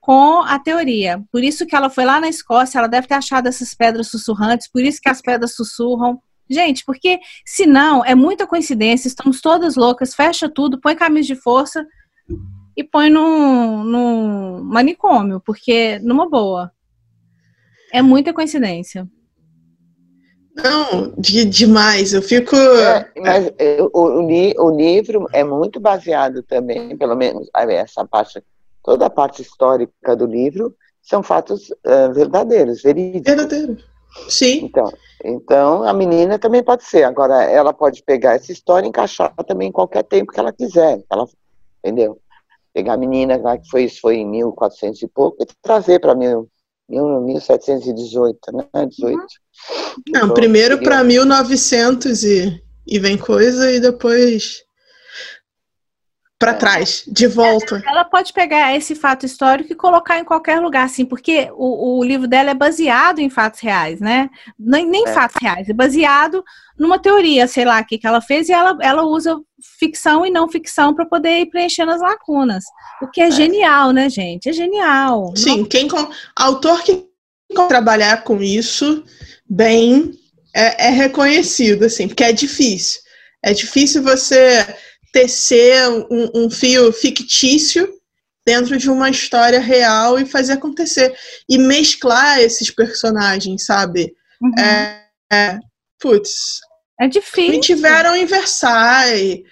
[0.00, 1.22] com a teoria.
[1.30, 4.68] Por isso que ela foi lá na Escócia, ela deve ter achado essas pedras sussurrantes,
[4.68, 6.20] por isso que as pedras sussurram.
[6.50, 11.86] Gente, porque senão é muita coincidência, estamos todas loucas, fecha tudo, põe caminhos de força
[12.76, 16.72] e põe no, no manicômio, porque numa boa.
[17.92, 19.06] É muita coincidência.
[20.54, 22.12] Não, de, demais.
[22.12, 22.56] Eu fico.
[22.56, 23.50] É, mas
[23.92, 28.42] o, o, o, livro é muito baseado também, pelo menos essa parte,
[28.82, 33.26] toda a parte histórica do livro são fatos uh, verdadeiros, verídicos.
[33.26, 33.76] Verdadeiro.
[34.28, 34.64] Sim.
[34.64, 34.92] Então,
[35.24, 37.04] então a menina também pode ser.
[37.04, 41.02] Agora, ela pode pegar essa história e encaixar também em qualquer tempo que ela quiser.
[41.10, 41.26] Ela,
[41.82, 42.20] entendeu?
[42.74, 46.14] Pegar a menina lá que foi isso foi em 1400 e pouco e trazer para
[46.14, 46.48] mil,
[46.88, 48.86] 1718, né?
[48.86, 49.16] 18.
[49.16, 49.26] Uhum.
[50.08, 54.64] Não, então, primeiro para 1900 e, e vem coisa e depois
[56.42, 56.54] para é.
[56.54, 57.80] trás, de volta.
[57.86, 62.04] Ela pode pegar esse fato histórico e colocar em qualquer lugar, assim, porque o, o
[62.04, 64.28] livro dela é baseado em fatos reais, né?
[64.58, 65.12] Nem, nem é.
[65.12, 66.42] fatos reais, é baseado
[66.76, 69.40] numa teoria, sei lá, que, que ela fez e ela, ela usa
[69.78, 72.64] ficção e não ficção para poder ir preenchendo as lacunas.
[73.00, 73.30] O que é, é.
[73.30, 74.48] genial, né, gente?
[74.48, 75.32] É genial.
[75.36, 75.64] Sim, não...
[75.64, 75.86] quem
[76.34, 77.06] autor que
[77.68, 79.04] trabalhar com isso
[79.48, 80.10] bem
[80.52, 83.00] é, é reconhecido, assim, porque é difícil.
[83.44, 84.66] É difícil você
[85.12, 87.88] tecer um, um fio fictício
[88.44, 91.14] dentro de uma história real e fazer acontecer.
[91.48, 94.14] E mesclar esses personagens, sabe?
[94.40, 94.52] Uhum.
[94.58, 95.58] É, é,
[96.00, 96.60] putz.
[97.00, 97.54] É difícil.
[97.54, 99.42] E tiveram em Versailles,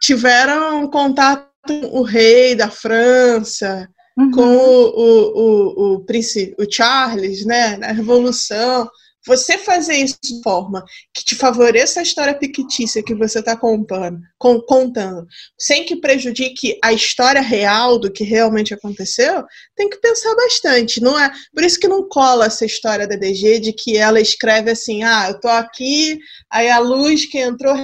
[0.00, 4.30] tiveram contato com o rei da França, uhum.
[4.30, 8.88] com o, o, o, o, príncipe, o Charles, né, na Revolução
[9.26, 14.20] você fazer isso de forma que te favoreça a história fictícia que você está contando,
[14.38, 15.26] contando,
[15.58, 21.00] sem que prejudique a história real do que realmente aconteceu, tem que pensar bastante.
[21.00, 24.70] Não é por isso que não cola essa história da DG de que ela escreve
[24.70, 26.18] assim, ah, eu tô aqui,
[26.50, 27.74] aí a luz que entrou,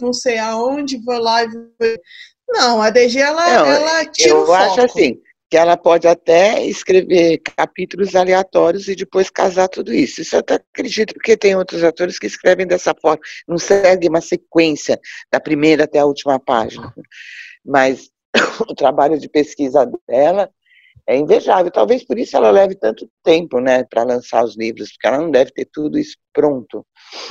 [0.00, 1.62] não sei aonde, vou lá e vou...
[2.48, 4.58] Não, a DG ela, não, ela tira eu o foco.
[4.58, 5.18] acho assim
[5.52, 10.22] que ela pode até escrever capítulos aleatórios e depois casar tudo isso.
[10.22, 14.22] Isso eu até acredito, porque tem outros atores que escrevem dessa forma, não segue uma
[14.22, 14.98] sequência
[15.30, 16.90] da primeira até a última página.
[17.62, 18.08] Mas
[18.66, 20.48] o trabalho de pesquisa dela
[21.06, 21.70] é invejável.
[21.70, 25.30] Talvez por isso ela leve tanto tempo, né, para lançar os livros, porque ela não
[25.30, 26.82] deve ter tudo isso pronto.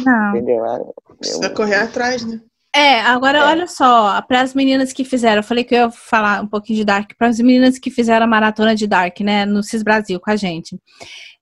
[0.06, 0.30] Não.
[0.30, 0.94] Entendeu?
[1.18, 2.40] Precisa correr atrás, né?
[2.74, 3.44] É, agora é.
[3.44, 6.80] olha só, para as meninas que fizeram, eu falei que eu ia falar um pouquinho
[6.80, 10.20] de Dark, para as meninas que fizeram a maratona de Dark, né, no CIS Brasil
[10.22, 10.80] com a gente.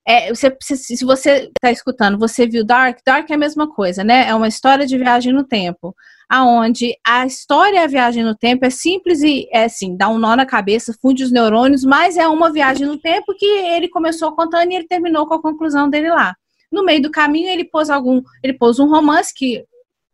[0.08, 4.28] É, você, se você está escutando, você viu Dark, Dark é a mesma coisa, né?
[4.28, 5.96] É uma história de viagem no tempo,
[6.28, 10.18] aonde a história e a viagem no tempo é simples e é assim, dá um
[10.18, 14.36] nó na cabeça, funde os neurônios, mas é uma viagem no tempo que ele começou
[14.36, 16.36] contando e ele terminou com a conclusão dele lá.
[16.72, 19.63] No meio do caminho ele pôs algum, ele pôs um romance que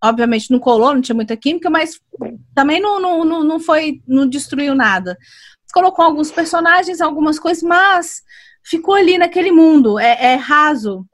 [0.07, 1.99] obviamente não colou, não tinha muita química, mas
[2.53, 5.17] também não, não, não, não foi, não destruiu nada.
[5.73, 8.21] Colocou alguns personagens, algumas coisas, mas
[8.63, 11.05] ficou ali naquele mundo, é, é raso,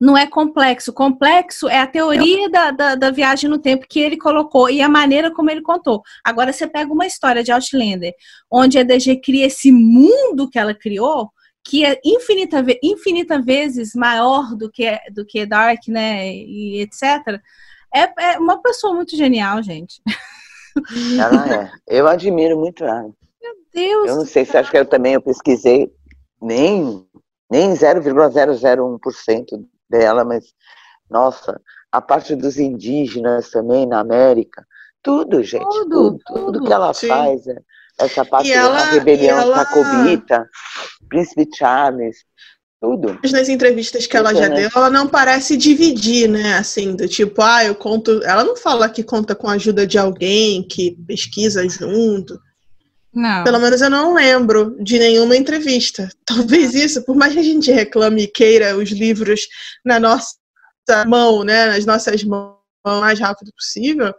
[0.00, 0.92] não é complexo.
[0.92, 4.88] Complexo é a teoria da, da, da, viagem no tempo que ele colocou e a
[4.88, 6.02] maneira como ele contou.
[6.24, 8.14] Agora você pega uma história de Outlander,
[8.50, 11.30] onde a DG cria esse mundo que ela criou,
[11.64, 17.40] que é infinita, infinita vezes maior do que, do que Dark, né, e etc.
[17.94, 20.00] É, é uma pessoa muito genial, gente.
[21.18, 21.70] Ela é.
[21.86, 23.10] Eu admiro muito ela.
[23.42, 24.08] Meu Deus.
[24.08, 25.92] Eu não sei se acho que eu também eu pesquisei
[26.40, 27.06] nem
[27.50, 30.52] nem 0,001% dela, mas
[31.10, 34.66] nossa, a parte dos indígenas também na América,
[35.02, 37.08] tudo, gente, tudo, tudo, tudo que ela Sim.
[37.08, 37.56] faz, é,
[37.98, 39.56] essa parte ela, da rebelião ela...
[39.56, 40.48] jacobita,
[41.08, 42.18] Príncipe Charles,
[42.80, 43.18] tudo.
[43.32, 46.54] Nas entrevistas que ela já deu, ela não parece dividir, né?
[46.54, 48.22] Assim, do tipo, ah, eu conto.
[48.24, 52.40] Ela não fala que conta com a ajuda de alguém, que pesquisa junto.
[53.12, 53.42] Não.
[53.42, 56.08] Pelo menos eu não lembro de nenhuma entrevista.
[56.24, 59.48] Talvez isso, por mais que a gente reclame e queira os livros
[59.84, 60.36] na nossa
[61.06, 61.66] mão, né?
[61.66, 64.14] Nas nossas mãos o mais rápido possível,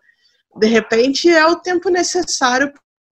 [0.60, 2.72] de repente é o tempo necessário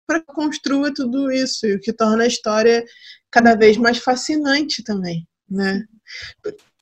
[0.06, 2.84] para construir tudo isso, e o que torna a história
[3.32, 5.84] cada vez mais fascinante também né?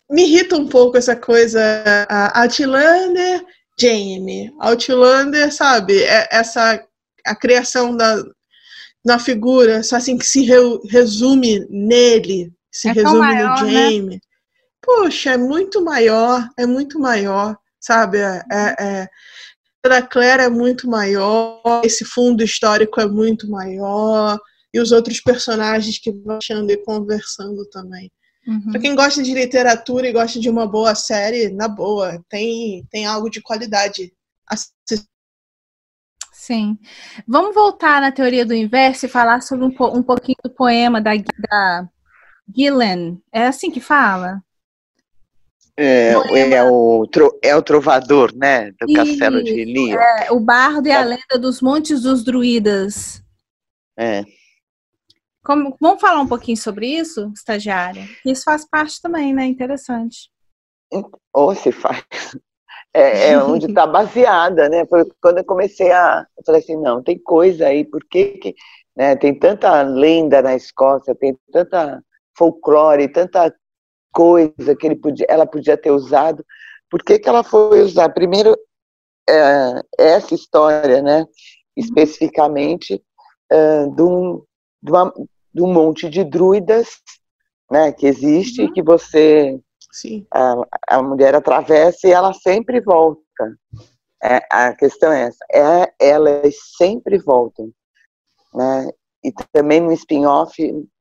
[0.09, 1.59] Me irrita um pouco essa coisa,
[2.09, 3.45] a Outlander,
[3.79, 6.01] Jamie, Outlander, sabe?
[6.03, 6.83] É, essa
[7.25, 8.23] a criação da
[9.03, 10.55] na figura, só assim que se re,
[10.89, 14.01] resume nele, se é resume maior, no Jamie.
[14.01, 14.19] Né?
[14.81, 18.17] Poxa, é muito maior, é muito maior, sabe?
[18.17, 19.09] É, é, é
[19.87, 24.37] da Claire é muito maior, esse fundo histórico é muito maior,
[24.73, 28.11] e os outros personagens que vão achando e conversando também.
[28.47, 28.71] Uhum.
[28.71, 33.05] Pra quem gosta de literatura e gosta de uma boa série, na boa, tem, tem
[33.05, 34.13] algo de qualidade.
[36.31, 36.79] Sim.
[37.27, 41.11] Vamos voltar na teoria do inverso e falar sobre um, um pouquinho do poema da,
[41.15, 41.89] da
[42.55, 43.21] Gillen.
[43.33, 44.41] É assim que fala?
[45.75, 47.05] É, é, o,
[47.43, 48.71] é o trovador, né?
[48.79, 49.99] Do Castelo de Elia.
[49.99, 51.05] É, o Bardo e a é.
[51.05, 53.21] Lenda dos Montes dos Druidas.
[53.99, 54.23] É.
[55.47, 58.03] Como, vamos falar um pouquinho sobre isso, estagiária?
[58.25, 59.45] Isso faz parte também, né?
[59.45, 60.29] Interessante.
[61.33, 62.03] Ou se faz.
[62.93, 64.85] É, é onde está baseada, né?
[65.21, 66.27] Quando eu comecei a.
[66.37, 68.25] Eu falei assim: não, tem coisa aí, por que.
[68.39, 68.55] que
[68.93, 69.15] né?
[69.15, 72.03] Tem tanta lenda na Escócia, tem tanta
[72.37, 73.55] folclore, tanta
[74.11, 76.45] coisa que ele podia, ela podia ter usado.
[76.89, 78.09] Por que, que ela foi usar?
[78.09, 78.53] Primeiro,
[79.29, 81.25] é, essa história, né?
[81.73, 83.01] Especificamente,
[83.49, 84.43] é, de, um,
[84.83, 85.13] de, uma,
[85.57, 86.87] de um monte de druidas
[87.69, 88.73] né, que existe, uhum.
[88.73, 89.59] que você
[89.91, 90.27] Sim.
[90.31, 90.55] A,
[90.87, 93.57] a mulher atravessa e ela sempre volta.
[94.23, 97.71] É, a questão é essa, é, elas sempre voltam.
[98.53, 98.87] Né?
[99.23, 100.55] E também no spin-off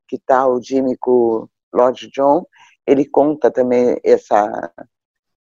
[0.09, 2.47] que está o Jimmy com o Lord John,
[2.87, 4.73] ele conta também essa,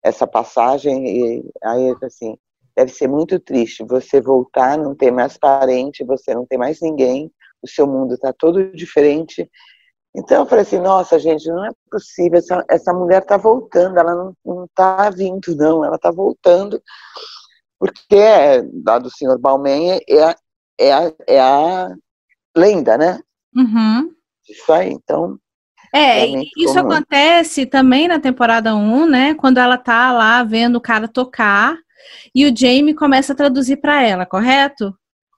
[0.03, 2.37] essa passagem e aí assim,
[2.77, 7.33] deve ser muito triste você voltar, não ter mais parente, você não tem mais ninguém,
[7.63, 9.51] o seu mundo está todo diferente
[10.17, 14.35] então eu falei assim, nossa gente, não é possível, essa, essa mulher está voltando, ela
[14.45, 16.83] não está vindo não, ela está voltando,
[17.79, 20.37] porque é, dado o senhor Balmain, é, a,
[20.79, 21.95] é, a, é a
[22.57, 23.21] lenda, né?
[23.55, 24.11] Uhum.
[24.49, 25.39] Isso aí, então...
[25.95, 26.93] É, isso comum.
[26.93, 31.77] acontece também na temporada 1, né, quando ela tá lá vendo o cara tocar,
[32.35, 34.95] e o Jamie começa a traduzir para ela, correto?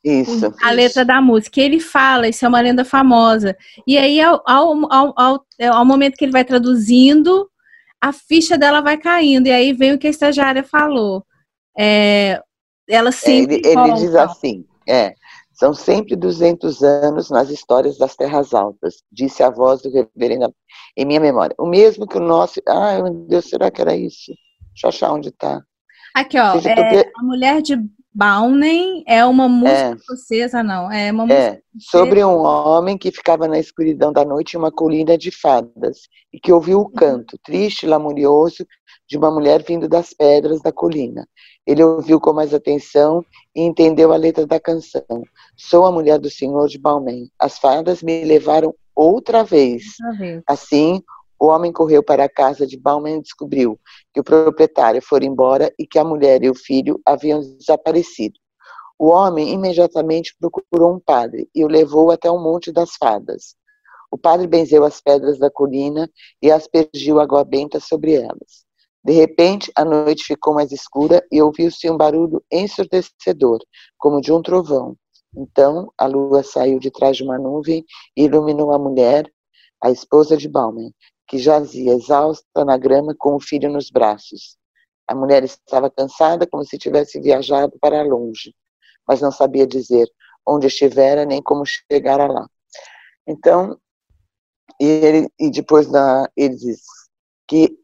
[0.09, 0.55] Isso.
[0.62, 1.61] A letra da música.
[1.61, 3.57] Ele fala, isso é uma lenda famosa.
[3.87, 7.49] E aí, ao, ao, ao, ao, momento que ele vai traduzindo,
[8.01, 9.49] a ficha dela vai caindo.
[9.49, 11.25] E aí vem o que a estagiária falou.
[11.79, 12.40] É,
[12.88, 13.57] ela sempre.
[13.64, 15.12] É, ele, ele diz assim: é,
[15.53, 20.55] são sempre 200 anos nas histórias das Terras Altas, disse a voz do reverendo
[20.97, 21.55] em minha memória.
[21.59, 22.61] O mesmo que o nosso.
[22.66, 24.33] Ai, meu Deus, será que era isso?
[24.73, 25.61] Deixa eu achar onde está.
[26.14, 27.77] Aqui, ó, Seja, é, a mulher de
[28.14, 29.94] Baunen é uma música é.
[29.94, 30.90] escocesa, não?
[30.90, 31.42] É uma música.
[31.42, 36.09] É, sobre um homem que ficava na escuridão da noite em uma colina de fadas
[36.33, 36.92] e que ouviu o uhum.
[36.92, 38.66] canto, triste e lamurioso,
[39.09, 41.27] de uma mulher vindo das pedras da colina.
[41.66, 45.03] Ele ouviu com mais atenção e entendeu a letra da canção.
[45.57, 47.31] Sou a mulher do senhor de Balmain.
[47.38, 49.85] As fadas me levaram outra vez.
[50.01, 50.42] Outra vez.
[50.47, 51.03] Assim,
[51.38, 53.79] o homem correu para a casa de Bauman e descobriu
[54.12, 58.38] que o proprietário foi embora e que a mulher e o filho haviam desaparecido.
[58.98, 63.55] O homem imediatamente procurou um padre e o levou até o Monte das Fadas.
[64.11, 66.11] O padre benzeu as pedras da colina
[66.42, 68.66] e aspergiu água benta sobre elas.
[69.05, 73.61] De repente, a noite ficou mais escura e ouviu-se um barulho ensurdecedor,
[73.96, 74.96] como de um trovão.
[75.37, 77.85] Então, a lua saiu de trás de uma nuvem
[78.16, 79.31] e iluminou a mulher,
[79.81, 80.90] a esposa de Bauman,
[81.29, 84.57] que jazia exausta na grama com o filho nos braços.
[85.07, 88.55] A mulher estava cansada, como se tivesse viajado para longe,
[89.07, 90.09] mas não sabia dizer
[90.47, 92.49] onde estivera nem como chegara lá.
[93.27, 93.79] Então,
[94.81, 96.81] e, ele, e depois da, ele diz
[97.47, 97.79] que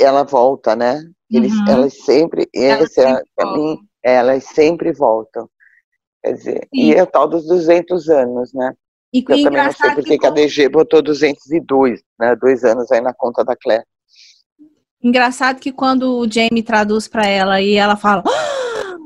[0.00, 1.02] ela volta, né?
[1.30, 1.68] Eles, uhum.
[1.68, 5.48] Elas sempre, esse é, para mim, elas sempre voltam.
[6.22, 6.80] Quer dizer, Sim.
[6.80, 8.74] e é o tal dos 200 anos, né?
[9.12, 12.34] E eu também não sei porque que a DG botou 202, né?
[12.34, 13.84] Dois anos aí na conta da Claire.
[15.02, 18.96] Engraçado que quando o Jamie traduz para ela e ela fala, ah,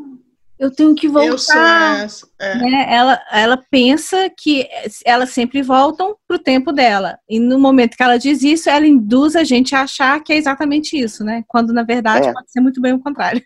[0.59, 2.07] eu tenho que voltar.
[2.39, 2.55] É.
[2.55, 2.87] Né?
[2.89, 4.69] Ela, ela pensa que
[5.05, 7.19] elas sempre voltam pro tempo dela.
[7.29, 10.37] E no momento que ela diz isso, ela induz a gente a achar que é
[10.37, 11.43] exatamente isso, né?
[11.49, 12.33] Quando na verdade é.
[12.33, 13.43] pode ser muito bem o contrário.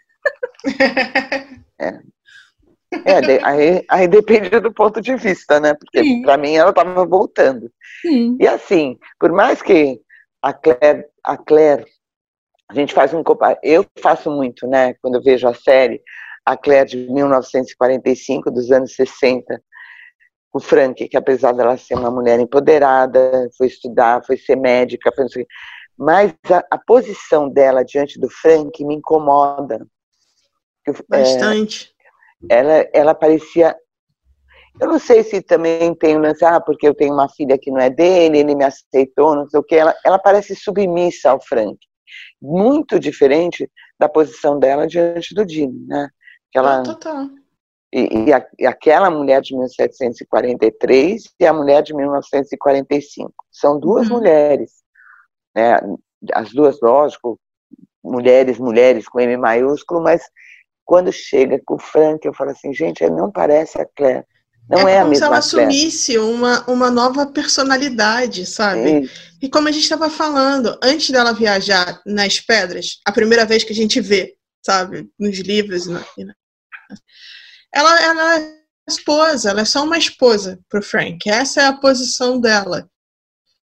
[1.81, 2.01] é.
[3.05, 5.75] É, de, aí, aí depende do ponto de vista, né?
[5.75, 7.71] Porque para mim ela estava voltando.
[8.03, 8.37] Sim.
[8.41, 10.01] E assim, por mais que
[10.43, 11.85] a Claire, a Claire,
[12.69, 13.23] a gente faz um
[13.63, 14.95] eu faço muito, né?
[15.01, 16.03] Quando eu vejo a série,
[16.45, 19.63] a Claire de 1945, dos anos 60,
[20.53, 25.47] o Frank, que apesar dela ser uma mulher empoderada, foi estudar, foi ser médica, foi
[25.97, 29.87] mas a, a posição dela diante do Frank me incomoda.
[31.09, 31.93] Bastante.
[31.99, 32.00] É,
[32.49, 33.77] ela, ela parecia.
[34.81, 37.71] Eu não sei se também tem um lance, ah, porque eu tenho uma filha que
[37.71, 39.75] não é dele, ele me aceitou, não sei o que.
[39.75, 41.79] Ela, ela parece submissa ao Frank.
[42.41, 46.09] Muito diferente da posição dela diante do Jimmy, né?
[46.55, 47.29] Ela, Total.
[47.93, 53.33] E, e, a, e, aquela mulher de 1743 e a mulher de 1945.
[53.51, 54.17] São duas uhum.
[54.17, 54.73] mulheres.
[55.55, 55.79] Né?
[56.33, 57.39] As duas, lógico,
[58.03, 60.23] mulheres, mulheres com M maiúsculo, mas
[60.91, 64.25] quando chega com o Frank, eu falo assim, gente, ele não parece a Claire.
[64.69, 65.39] Não é, é a mesma como se ela
[65.69, 69.09] assumisse uma, uma nova personalidade, sabe?
[69.41, 73.73] E como a gente estava falando, antes dela viajar nas pedras, a primeira vez que
[73.73, 74.35] a gente vê,
[74.67, 76.05] sabe, nos livros, na,
[77.73, 78.55] ela, ela é
[78.89, 81.31] esposa, ela é só uma esposa pro Frank.
[81.31, 82.91] Essa é a posição dela.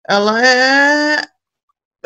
[0.07, 1.21] Ela é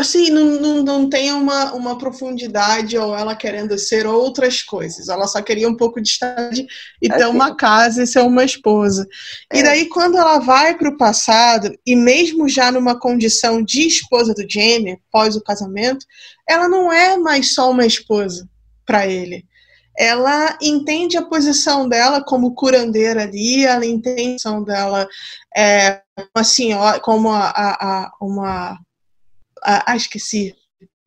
[0.02, 5.08] assim, não, não, não tem uma, uma profundidade ou ela querendo ser outras coisas.
[5.08, 6.68] Ela só queria um pouco de estabilidade
[7.02, 7.34] e ter assim.
[7.34, 9.08] uma casa e ser uma esposa.
[9.52, 9.60] É.
[9.60, 14.34] E daí, quando ela vai para o passado, e mesmo já numa condição de esposa
[14.34, 16.06] do Jamie, pós o casamento,
[16.48, 18.48] ela não é mais só uma esposa
[18.86, 19.46] para ele.
[19.98, 25.08] Ela entende a posição dela como curandeira ali, ela entende a posição dela
[25.56, 26.02] é,
[26.34, 26.72] assim,
[27.02, 28.80] como a, a, a uma
[29.64, 30.56] ah, esqueci.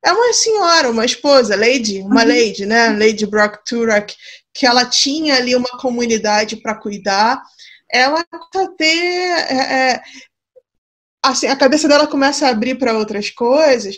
[0.04, 2.28] É uma senhora, uma esposa, Lady, uma uhum.
[2.28, 2.90] Lady, né?
[2.90, 4.14] Lady Brock Turek,
[4.52, 7.42] que ela tinha ali uma comunidade para cuidar.
[7.90, 8.24] Ela
[8.76, 8.86] ter.
[8.86, 10.02] É, é,
[11.24, 13.96] assim, a cabeça dela começa a abrir para outras coisas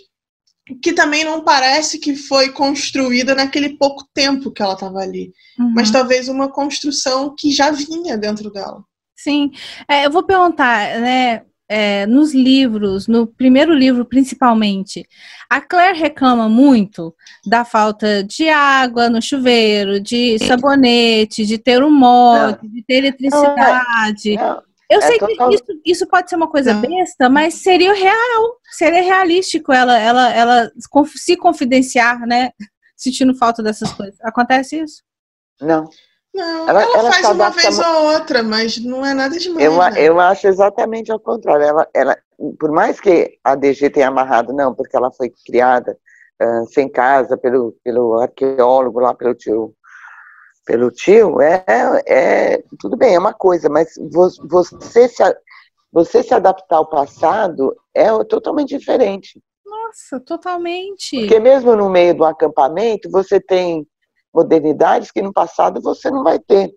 [0.82, 5.72] que também não parece que foi construída naquele pouco tempo que ela estava ali, uhum.
[5.74, 8.82] mas talvez uma construção que já vinha dentro dela.
[9.16, 9.50] Sim,
[9.88, 11.44] é, eu vou perguntar, né?
[11.68, 15.06] É, nos livros, no primeiro livro principalmente,
[15.50, 17.14] a Claire reclama muito
[17.44, 24.36] da falta de água no chuveiro, de sabonete, de ter um mod, de ter eletricidade.
[24.36, 27.92] Não, não, eu é sei que isso, isso pode ser uma coisa besta, mas seria
[27.92, 30.72] real, seria realístico ela, ela, ela
[31.14, 32.50] se confidenciar, né?
[32.96, 34.16] Sentindo falta dessas coisas.
[34.22, 35.02] Acontece isso?
[35.60, 35.90] Não.
[36.36, 39.64] Não, ela, ela, ela faz uma vez ou outra, mas não é nada demais.
[39.64, 39.92] Eu, né?
[39.96, 41.64] eu acho exatamente ao contrário.
[41.64, 42.18] Ela, ela,
[42.60, 45.96] por mais que a DG tenha amarrado, não, porque ela foi criada
[46.42, 49.74] uh, sem casa pelo, pelo arqueólogo lá, pelo tio,
[50.66, 51.64] pelo tio, é,
[52.06, 53.94] é tudo bem, é uma coisa, mas
[54.46, 55.22] você se,
[55.90, 59.40] você se adaptar ao passado é totalmente diferente.
[59.64, 61.18] Nossa, totalmente.
[61.18, 63.86] Porque mesmo no meio do acampamento, você tem
[64.36, 66.70] modernidades que no passado você não vai ter.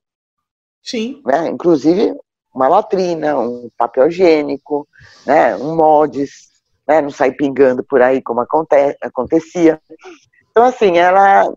[0.82, 1.22] Sim.
[1.26, 1.50] Né?
[1.50, 2.16] Inclusive
[2.56, 4.88] uma latrina, um papel higiênico,
[5.26, 5.58] né?
[5.58, 6.48] um mods,
[6.88, 7.02] né?
[7.02, 9.80] não sair pingando por aí como aconte acontecia.
[10.50, 11.54] Então, assim, ela,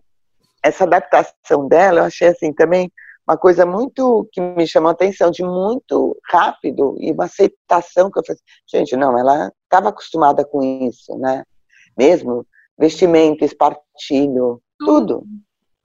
[0.63, 2.91] essa adaptação dela, eu achei assim também
[3.27, 8.19] uma coisa muito que me chamou a atenção, de muito rápido e uma aceitação que
[8.19, 11.45] eu falei, gente, não, ela estava acostumada com isso, né?
[11.97, 12.45] Mesmo
[12.77, 15.25] vestimento, espartilho, tudo.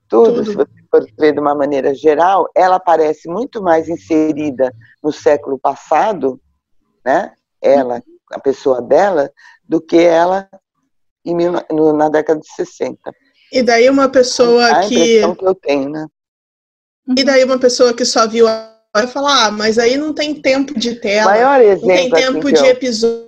[0.08, 4.74] Tudo, Tudo, se você for ver de uma maneira geral, ela parece muito mais inserida
[5.03, 6.39] no século passado,
[7.05, 7.34] né?
[7.62, 8.01] Ela, uhum.
[8.32, 9.32] a pessoa dela,
[9.68, 10.49] do que ela
[11.26, 11.36] em,
[11.72, 12.97] no, na década de 60.
[13.51, 15.36] E daí uma pessoa a que.
[15.36, 16.05] que eu tenho, né?
[17.18, 18.45] E daí uma pessoa que só viu
[18.93, 22.47] vai falar, ah, mas aí não tem tempo de tela, Maior exemplo, não tem tempo
[22.47, 22.66] assim, de eu...
[22.66, 23.28] episódios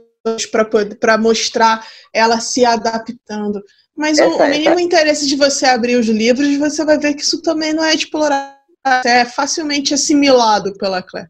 [1.00, 3.62] para mostrar ela se adaptando.
[4.00, 4.82] Mas essa, o, mínimo essa...
[4.82, 8.56] interesse de você abrir os livros, você vai ver que isso também não é explorado,
[9.04, 11.30] é facilmente assimilado pela Claire.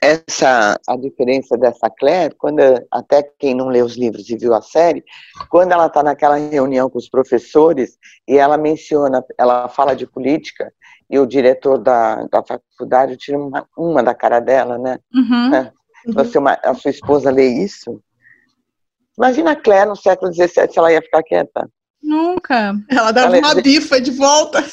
[0.00, 2.60] Essa a diferença dessa Claire, quando
[2.92, 5.02] até quem não lê os livros e viu a série,
[5.50, 7.98] quando ela está naquela reunião com os professores
[8.28, 10.72] e ela menciona, ela fala de política
[11.10, 15.00] e o diretor da, da faculdade tira uma, uma da cara dela, né?
[15.12, 15.54] Uhum.
[15.56, 15.72] É.
[16.12, 18.00] Você, uma, a sua esposa lê isso?
[19.18, 21.68] Imagina a Claire no século XVII, ela ia ficar quieta.
[22.02, 22.74] Nunca.
[22.90, 24.64] Ela dava uma bifa de volta.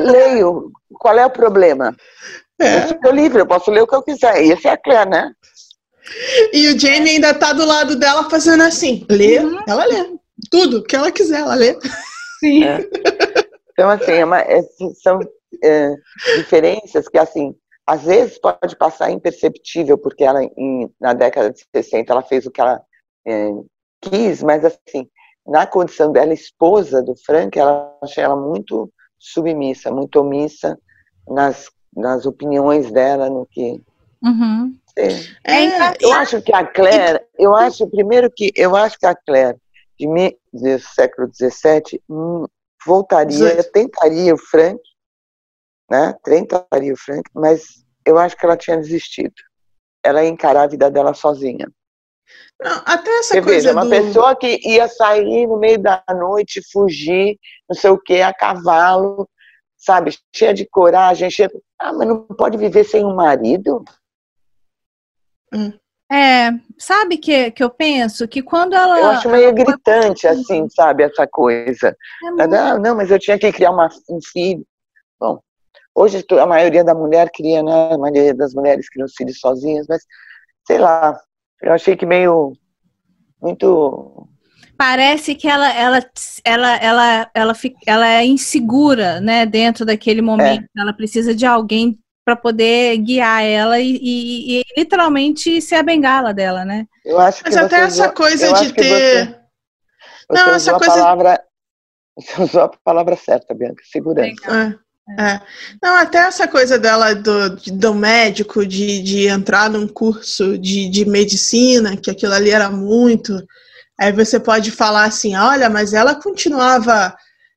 [0.00, 0.70] Leio.
[0.94, 1.94] Qual é o problema?
[2.60, 2.84] É.
[2.84, 4.44] Eu sou livre, eu posso ler o que eu quiser.
[4.44, 5.32] E esse é a Claire, né?
[6.52, 9.06] E o Jamie ainda tá do lado dela fazendo assim.
[9.10, 9.62] Lê, uhum.
[9.66, 10.16] ela lê.
[10.50, 11.76] Tudo que ela quiser, ela lê.
[12.40, 12.64] Sim.
[12.64, 12.78] É.
[13.72, 14.62] Então, assim, é uma, é,
[15.02, 15.20] são
[15.62, 15.94] é,
[16.36, 17.54] diferenças que, assim,
[17.86, 22.50] às vezes pode passar imperceptível, porque ela, em, na década de 60, ela fez o
[22.50, 22.82] que ela
[23.26, 23.50] é,
[24.02, 25.08] quis, mas, assim,
[25.46, 30.78] na condição dela esposa do Frank, ela achei ela muito submissa, muito omissa
[31.28, 33.80] nas, nas opiniões dela, no que.
[34.22, 34.76] Uhum.
[34.96, 39.14] É, é, eu acho que a Claire, eu acho primeiro que eu acho que a
[39.14, 39.58] Claire
[39.98, 40.06] de,
[40.52, 42.44] do século XVII hum,
[42.86, 44.80] voltaria, tentaria o Frank,
[45.90, 46.14] né?
[46.22, 49.34] Tentaria o Frank, mas eu acho que ela tinha desistido.
[50.04, 51.66] Ela ia encarar a vida dela sozinha.
[52.60, 56.62] Não, até essa Você coisa veja, uma pessoa que ia sair no meio da noite,
[56.72, 59.28] fugir, não sei o que, a cavalo,
[59.76, 61.50] sabe, cheia de coragem, cheia...
[61.78, 63.84] Ah, mas não pode viver sem um marido?
[65.52, 65.72] Hum.
[66.12, 68.28] É, sabe que, que eu penso?
[68.28, 69.00] Que quando ela.
[69.00, 71.96] Eu acho meio gritante, assim, sabe, essa coisa.
[72.22, 72.54] É muito...
[72.54, 74.62] ah, não, mas eu tinha que criar uma, um filho.
[75.18, 75.40] Bom,
[75.94, 77.94] hoje a maioria da mulher cria, né?
[77.94, 80.04] A maioria das mulheres criam os filhos sozinhas, mas
[80.66, 81.18] sei lá,
[81.62, 82.52] eu achei que meio
[83.40, 84.28] muito
[84.76, 86.00] parece que ela ela
[86.44, 90.64] ela ela ela, fica, ela é insegura, né, dentro daquele momento.
[90.76, 90.80] É.
[90.80, 96.32] Ela precisa de alguém para poder guiar ela e, e, e, literalmente ser a bengala
[96.32, 96.86] dela, né?
[97.04, 99.40] Eu acho Mas até essa coisa de ter
[100.30, 100.92] Você Não, usou coisa...
[100.92, 101.44] a palavra.
[102.18, 104.34] Você usou a palavra certa, Bianca, segurança.
[104.46, 104.74] É,
[105.18, 105.40] é.
[105.82, 111.04] Não, até essa coisa dela do, do médico de, de entrar num curso de, de
[111.04, 113.36] medicina, que aquilo ali era muito.
[113.98, 117.14] Aí você pode falar assim: olha, mas ela continuava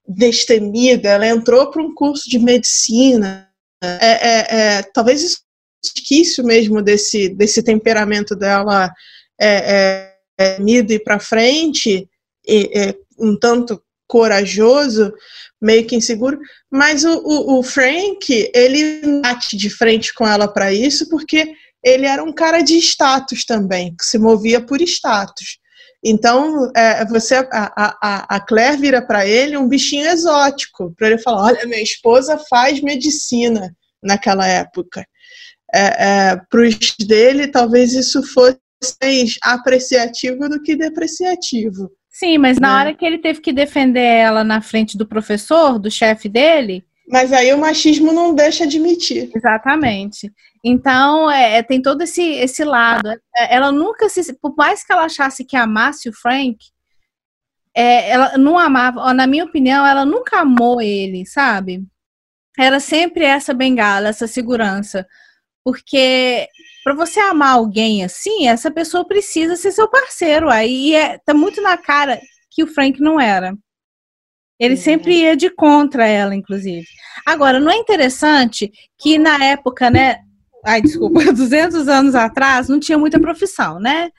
[0.07, 3.49] destemida, ela entrou para um curso de medicina.
[3.83, 5.41] É, é, é, talvez
[6.09, 8.91] isso mesmo desse, desse temperamento dela
[9.39, 12.09] é, é, é e para frente,
[12.47, 15.13] e, é, um tanto corajoso,
[15.61, 16.39] meio que inseguro,
[16.69, 21.53] mas o, o, o Frank, ele bate de frente com ela para isso, porque
[21.83, 25.59] ele era um cara de status também, que se movia por status.
[26.03, 31.17] Então, é, você, a, a, a Claire vira para ele um bichinho exótico, para ele
[31.17, 35.05] falar: olha, minha esposa faz medicina naquela época.
[35.73, 38.59] É, é, para os dele, talvez isso fosse
[39.01, 41.91] mais apreciativo do que depreciativo.
[42.17, 42.79] Sim, mas na né?
[42.79, 46.85] hora que ele teve que defender ela na frente do professor, do chefe dele.
[47.09, 49.29] Mas aí o machismo não deixa admitir.
[49.35, 50.31] Exatamente.
[50.63, 53.09] Então, é, é, tem todo esse, esse lado.
[53.35, 54.31] É, ela nunca se.
[54.39, 56.57] Por mais que ela achasse que amasse o Frank,
[57.75, 59.13] é, ela não amava.
[59.13, 61.83] Na minha opinião, ela nunca amou ele, sabe?
[62.57, 65.05] Era sempre essa bengala, essa segurança.
[65.65, 66.47] Porque
[66.85, 70.51] para você amar alguém assim, essa pessoa precisa ser seu parceiro.
[70.51, 72.21] Aí é, tá muito na cara
[72.51, 73.57] que o Frank não era.
[74.59, 74.81] Ele uhum.
[74.81, 76.85] sempre ia de contra ela, inclusive.
[77.25, 80.19] Agora, não é interessante que na época, né?
[80.63, 84.11] Ai, desculpa, 200 anos atrás, não tinha muita profissão, né?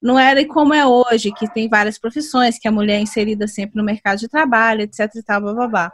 [0.00, 3.78] Não era como é hoje, que tem várias profissões, que a mulher é inserida sempre
[3.78, 5.92] no mercado de trabalho, etc e tal, blá, blá, blá.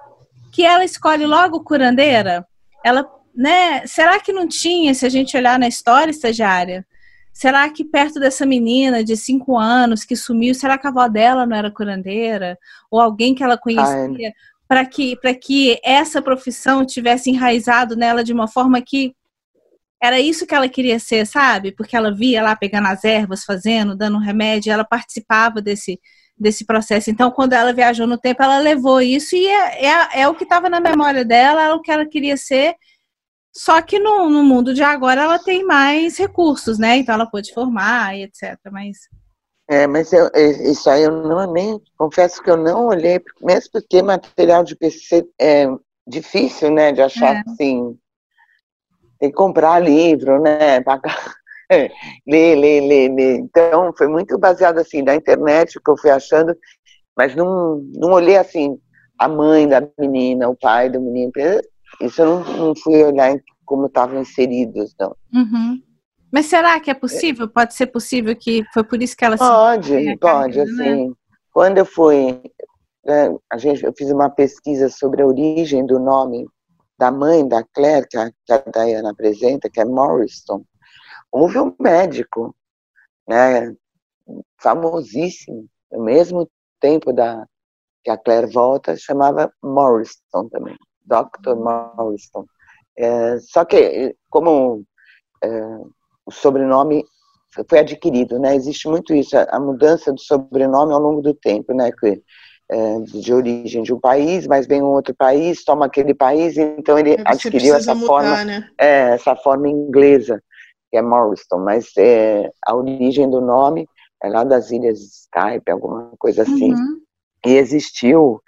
[0.52, 2.44] Que ela escolhe logo curandeira,
[2.84, 3.08] ela
[3.38, 3.86] né?
[3.86, 6.84] Será que não tinha, se a gente olhar na história estagiária?
[7.32, 11.46] Será que perto dessa menina de cinco anos que sumiu, será que a avó dela
[11.46, 12.58] não era curandeira?
[12.90, 14.34] Ou alguém que ela conhecia?
[14.66, 19.14] Para que, que essa profissão tivesse enraizado nela de uma forma que
[20.02, 21.70] era isso que ela queria ser, sabe?
[21.70, 26.00] Porque ela via lá pegando as ervas, fazendo, dando um remédio, ela participava desse,
[26.36, 27.08] desse processo.
[27.08, 30.42] Então, quando ela viajou no tempo, ela levou isso e é, é, é o que
[30.42, 32.74] estava na memória dela, é o que ela queria ser
[33.58, 36.98] só que no, no mundo de agora ela tem mais recursos, né?
[36.98, 38.56] Então ela pode formar e etc.
[38.70, 38.98] Mas
[39.68, 44.00] é, mas eu, isso aí eu não nem confesso que eu não olhei, mesmo porque
[44.00, 45.66] material de PC é
[46.06, 47.42] difícil, né, de achar é.
[47.44, 47.98] assim.
[49.18, 51.34] Tem que comprar livro, né, pagar,
[51.68, 53.38] ler, ler, ler, ler.
[53.40, 56.56] Então foi muito baseado assim na internet que eu fui achando,
[57.16, 58.78] mas não, não olhei assim
[59.18, 61.32] a mãe da menina, o pai do menino.
[62.00, 65.14] Isso eu não, não fui olhar como estavam inseridos, não.
[65.34, 65.82] Uhum.
[66.32, 67.48] Mas será que é possível?
[67.48, 71.08] Pode ser possível que foi por isso que ela pode, se pode, assim.
[71.08, 71.14] Né?
[71.52, 72.40] Quando eu fui,
[73.04, 76.46] né, a gente, eu fiz uma pesquisa sobre a origem do nome
[76.98, 80.64] da mãe da Claire, que a, que a Diana apresenta, que é Morrison.
[81.30, 82.54] Houve um médico,
[83.26, 83.74] né,
[84.60, 87.46] famosíssimo, no mesmo tempo da
[88.04, 90.76] que a Claire volta, chamava Morrison também.
[91.08, 91.54] Dr.
[91.56, 92.44] Morrison.
[92.96, 94.84] É, só que, como
[95.42, 95.48] é,
[96.26, 97.04] o sobrenome
[97.68, 98.54] foi adquirido, né?
[98.54, 101.90] Existe muito isso, a, mudança do sobrenome ao longo do tempo, né?
[101.92, 102.22] Que,
[102.70, 106.98] é, de origem de um país, mas vem um outro país, toma aquele país, então
[106.98, 108.68] ele adquiriu essa mudar, forma, né?
[108.78, 110.42] é, essa forma inglesa,
[110.90, 113.88] que é Morrison, mas é, a origem do nome
[114.22, 116.74] é lá das ilhas Skype, alguma coisa assim.
[116.74, 117.00] Uhum.
[117.46, 118.42] E existiu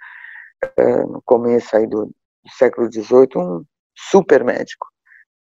[0.77, 2.11] é, no começo aí do,
[2.43, 3.63] do século XVIII, um
[3.95, 4.87] super médico.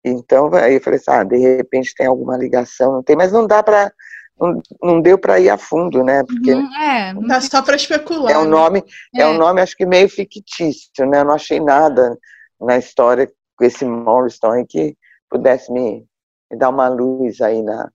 [0.04, 3.46] Então, aí eu falei assim, ah, de repente tem alguma ligação, não tem, mas não
[3.46, 3.92] dá para
[4.40, 6.24] não, não, deu para ir a fundo, né?
[6.24, 8.32] Porque uhum, é, dá só para especular.
[8.32, 8.50] É um né?
[8.50, 8.84] nome,
[9.14, 9.22] é.
[9.22, 9.28] é.
[9.28, 11.20] um nome acho que meio fictício, né?
[11.20, 12.18] Eu não achei nada
[12.60, 14.96] na história com esse Morrison que
[15.30, 16.06] pudesse me,
[16.50, 17.90] me, dar uma luz aí na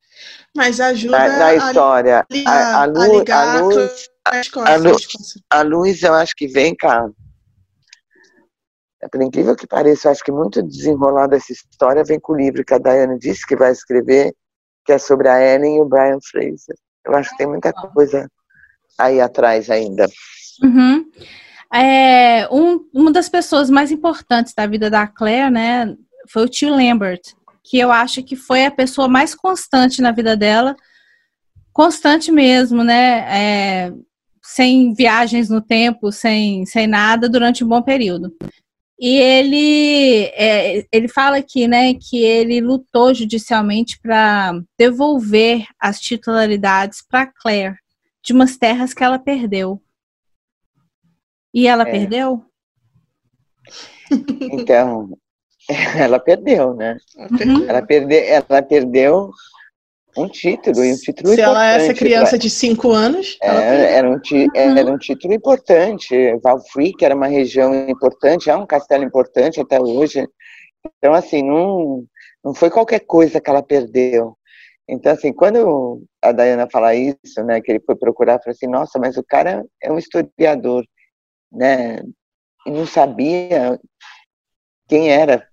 [0.55, 2.27] Mas ajuda na, na história.
[2.47, 4.11] A, a, a, a, luz, a, luz,
[4.55, 5.07] a, luz,
[5.49, 7.11] a luz eu acho que vem, cara
[9.09, 12.65] por incrível que pareça, eu acho que muito desenrolado essa história vem com o livro
[12.65, 14.35] que a Diane disse que vai escrever,
[14.85, 16.77] que é sobre a Ellen e o Brian Fraser.
[17.05, 18.29] Eu acho que tem muita coisa
[18.99, 20.09] aí atrás ainda.
[20.63, 21.05] Uhum.
[21.73, 25.97] É, um, uma das pessoas mais importantes da vida da Claire, né,
[26.29, 27.21] foi o tio Lambert,
[27.63, 30.77] que eu acho que foi a pessoa mais constante na vida dela,
[31.73, 33.93] constante mesmo, né, é,
[34.43, 38.33] sem viagens no tempo, sem, sem nada, durante um bom período.
[39.07, 47.03] E ele, é, ele fala aqui, né, que ele lutou judicialmente para devolver as titularidades
[47.07, 47.77] para Claire
[48.25, 49.79] de umas terras que ela perdeu.
[51.53, 51.91] E ela é.
[51.91, 52.47] perdeu?
[54.51, 55.11] Então,
[56.01, 56.97] ela perdeu, né?
[57.15, 57.69] Uhum.
[57.69, 59.31] Ela, perde, ela perdeu
[60.17, 63.37] um título, e um título Se ela é essa criança de 5 anos.
[63.43, 64.49] É, era, um, uhum.
[64.55, 66.15] era um título importante.
[66.43, 70.27] Valfric era uma região importante, é um castelo importante até hoje.
[70.99, 72.05] Então, assim, não,
[72.45, 74.37] não foi qualquer coisa que ela perdeu.
[74.89, 78.99] Então, assim, quando a Dayana fala isso, né, que ele foi procurar, falou assim, nossa,
[78.99, 80.85] mas o cara é um historiador,
[81.51, 82.01] né,
[82.67, 83.81] e não sabia
[84.87, 85.49] quem era,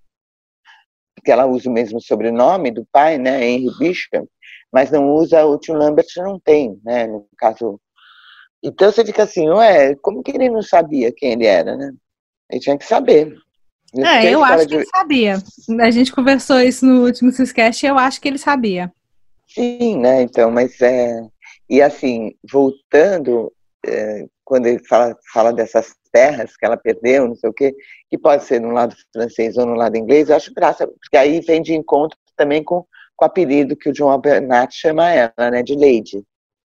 [1.14, 4.28] porque ela usa o mesmo sobrenome do pai, né, Henry Bishop,
[4.72, 7.78] mas não usa o tio Lambert, não tem, né, no caso.
[8.62, 11.92] Então você fica assim, ué, como que ele não sabia quem ele era, né?
[12.50, 13.34] Ele tinha que saber.
[13.96, 14.68] É, eu acho de...
[14.68, 15.36] que ele sabia.
[15.80, 18.90] A gente conversou isso no último Ciscast e eu acho que ele sabia.
[19.46, 21.20] Sim, né, então, mas é...
[21.68, 23.52] E assim, voltando,
[23.86, 27.74] é, quando ele fala, fala dessas terras que ela perdeu, não sei o quê,
[28.10, 31.40] que pode ser no lado francês ou no lado inglês, eu acho graça, porque aí
[31.40, 32.84] vem de encontro também com
[33.22, 36.24] com o apelido que o John Albernat chama ela, né, de Lady.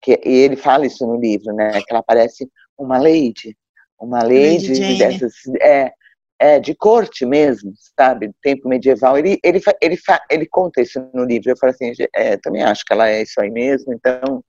[0.00, 3.56] Que, e ele fala isso no livro, né, que ela parece uma lady,
[3.98, 5.90] uma lady, lady dessas, é,
[6.38, 9.18] é, de corte mesmo, sabe, tempo medieval.
[9.18, 9.98] Ele, ele, ele,
[10.30, 11.50] ele conta isso no livro.
[11.50, 14.44] Eu falo assim, é, também acho que ela é isso aí mesmo, então.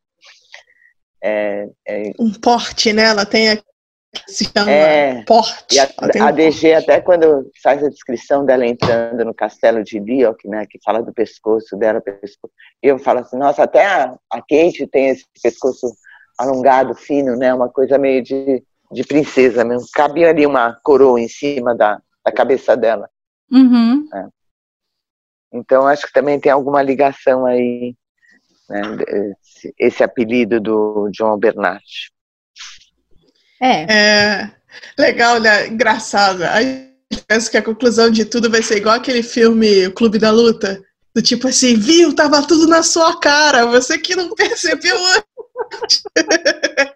[1.24, 2.12] É, é...
[2.20, 3.06] Um porte, né?
[3.06, 3.58] Ela tem
[4.28, 5.80] se chama é, Porte.
[5.80, 10.66] A, a, DG, até quando faz a descrição dela entrando no castelo de Lyok, né,
[10.70, 15.10] que fala do pescoço dela, pescoço, eu falo assim, nossa, até a, a Kate tem
[15.10, 15.88] esse pescoço
[16.38, 19.88] alongado, fino, né, uma coisa meio de, de princesa mesmo.
[19.94, 23.10] Cabia ali uma coroa em cima da, da cabeça dela.
[23.52, 24.08] Uhum.
[24.14, 24.28] É.
[25.54, 27.96] Então, acho que também tem alguma ligação aí,
[28.70, 28.82] né,
[29.42, 31.84] esse, esse apelido do John Bernard.
[33.62, 33.94] É.
[33.94, 34.52] é.
[34.98, 35.68] Legal, né?
[35.68, 36.44] Engraçado.
[36.44, 36.88] Aí
[37.28, 40.82] penso que a conclusão de tudo vai ser igual aquele filme O Clube da Luta.
[41.16, 42.14] Do tipo assim, viu?
[42.14, 43.66] Tava tudo na sua cara.
[43.68, 46.04] Você que não percebeu antes.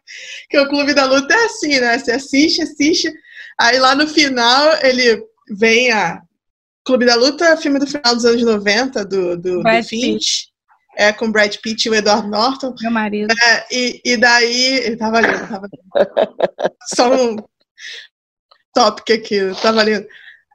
[0.50, 1.98] que o Clube da Luta é assim, né?
[1.98, 3.12] Você assiste, assiste.
[3.60, 6.22] Aí lá no final ele vem a.
[6.84, 10.51] Clube da Luta é filme do final dos anos 90, do, do, do Finch
[10.98, 12.76] é, com Brad Pitt e o Edward Norton.
[12.82, 13.34] Meu marido.
[13.44, 14.78] É, e, e daí.
[14.78, 16.74] Ele tava lindo, tava lindo.
[16.94, 17.38] Só um
[18.74, 20.06] tópico aqui, tava lindo.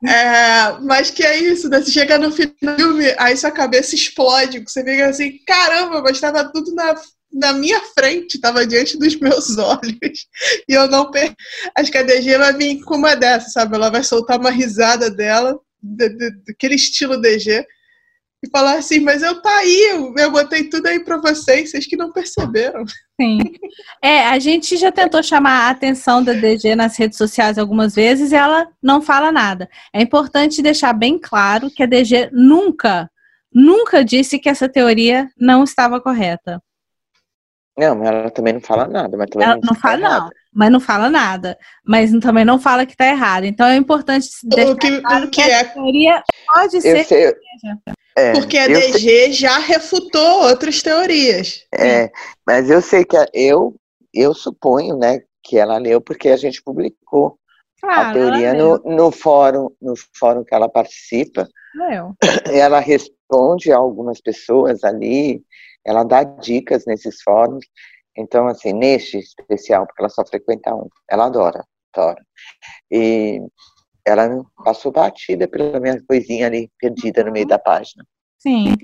[0.07, 1.81] É, mas que é isso, né?
[1.81, 6.75] Você chega no filme, aí sua cabeça explode, você fica assim, caramba, mas estava tudo
[6.75, 6.95] na,
[7.33, 10.27] na minha frente, estava diante dos meus olhos.
[10.69, 11.35] E eu não per...
[11.77, 13.75] Acho que a DG vai vir com uma dessa, sabe?
[13.75, 17.65] Ela vai soltar uma risada dela, daquele estilo DG
[18.47, 21.97] e falar assim, mas eu tá aí, eu botei tudo aí para vocês, vocês que
[21.97, 22.85] não perceberam.
[23.21, 23.39] Sim.
[24.03, 28.33] É, a gente já tentou chamar a atenção da DG nas redes sociais algumas vezes
[28.33, 29.69] e ela não fala nada.
[29.93, 33.11] É importante deixar bem claro que a DG nunca,
[33.53, 36.61] nunca disse que essa teoria não estava correta.
[37.79, 39.17] Não, mas ela também não fala nada.
[39.17, 41.59] Mas também ela não, não fala, tá não, mas não fala nada.
[41.85, 43.45] Mas também não fala que está errado.
[43.45, 45.61] Então é importante deixar o que, claro que, que é...
[45.61, 47.05] a teoria pode ser.
[47.05, 47.35] Sei,
[48.17, 49.33] é, Porque a DG sei...
[49.33, 51.67] já refutou outras teorias.
[51.75, 52.11] É,
[52.47, 53.77] mas eu sei que a, eu,
[54.15, 57.39] eu suponho, né, que ela leu porque a gente publicou
[57.79, 61.47] claro, a teoria no, no fórum, no fórum que ela participa.
[61.75, 62.15] Leu.
[62.51, 65.43] Ela responde a algumas pessoas ali,
[65.85, 67.67] ela dá dicas nesses fóruns.
[68.17, 71.65] Então, assim, neste especial, porque ela só frequenta um, ela adora,
[71.95, 72.25] adora.
[72.91, 73.41] E
[74.05, 78.05] ela passou batida pela minha coisinha ali, perdida no meio da página.
[78.39, 78.77] Sim.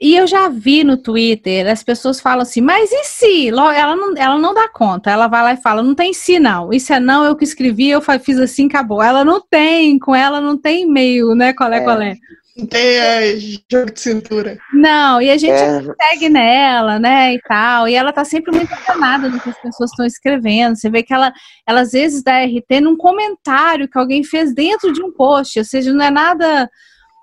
[0.00, 3.48] E eu já vi no Twitter, as pessoas falam assim, mas e se?
[3.48, 6.72] Ela não, ela não dá conta, ela vai lá e fala, não tem se não,
[6.72, 9.02] isso é não, eu que escrevi, eu fiz assim, acabou.
[9.02, 11.84] Ela não tem, com ela não tem meio, né, colé, é.
[11.84, 12.16] colé.
[12.58, 13.36] Não tem é,
[13.70, 14.58] jogo de cintura.
[14.72, 15.80] Não, e a gente é.
[15.80, 19.90] segue nela, né, e tal, e ela tá sempre muito enganada do que as pessoas
[19.90, 20.74] estão escrevendo.
[20.74, 21.32] Você vê que ela,
[21.64, 25.64] ela às vezes dá RT num comentário que alguém fez dentro de um post, ou
[25.64, 26.68] seja, não é nada.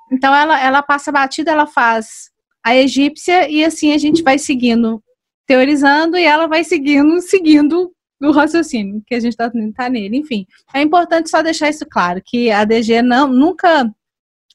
[0.09, 2.29] Então ela, ela passa batida, ela faz
[2.65, 5.03] a egípcia e assim a gente vai seguindo,
[5.45, 10.15] teorizando, e ela vai seguindo, seguindo o raciocínio que a gente tá, tá nele.
[10.15, 13.91] Enfim, é importante só deixar isso claro, que a DG não, nunca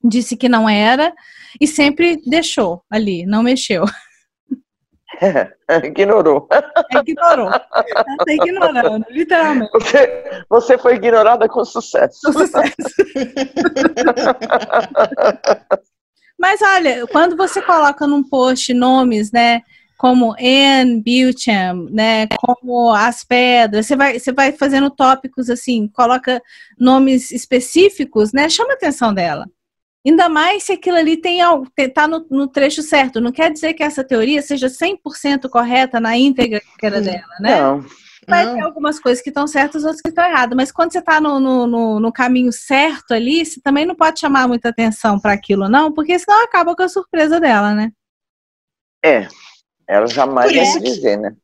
[0.02, 1.12] disse que não era
[1.60, 3.84] e sempre deixou ali, não mexeu.
[5.20, 5.52] É,
[5.86, 6.48] ignorou.
[7.06, 7.50] Ignorou.
[7.50, 7.84] Tá
[8.28, 9.70] ignorando, literalmente.
[9.72, 12.20] Você, você foi ignorada com sucesso.
[12.24, 12.74] Com sucesso.
[16.38, 19.60] Mas olha, quando você coloca num post nomes, né?
[20.00, 26.40] como Anne Beauchamp, né, como as pedras, você vai, você vai fazendo tópicos assim, coloca
[26.78, 29.44] nomes específicos, né, chama a atenção dela.
[30.06, 31.40] Ainda mais se aquilo ali tem
[31.76, 33.20] está no, no, trecho certo.
[33.20, 37.60] Não quer dizer que essa teoria seja 100% correta na íntegra dela, né?
[37.60, 37.84] Não.
[38.26, 38.54] Vai não.
[38.54, 40.56] ter algumas coisas que estão certas, outras que estão erradas.
[40.56, 44.20] Mas quando você está no, no, no, no, caminho certo ali, você também não pode
[44.20, 47.90] chamar muita atenção para aquilo, não, porque senão acaba com a surpresa dela, né?
[49.04, 49.26] É.
[49.88, 51.34] Ela jamais vai dizer, né?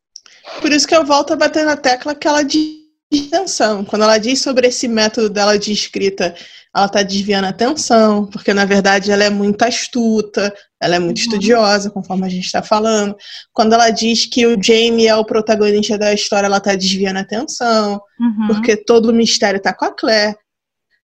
[0.61, 3.85] Por isso que eu volto a bater na tecla que ela diz atenção.
[3.85, 6.35] Quando ela diz sobre esse método dela de escrita,
[6.75, 11.19] ela está desviando a atenção, porque na verdade ela é muito astuta, ela é muito
[11.19, 11.25] uhum.
[11.25, 13.17] estudiosa, conforme a gente está falando.
[13.53, 17.23] Quando ela diz que o Jamie é o protagonista da história, ela está desviando a
[17.23, 18.49] atenção, uhum.
[18.49, 20.37] porque todo o mistério está com a Claire.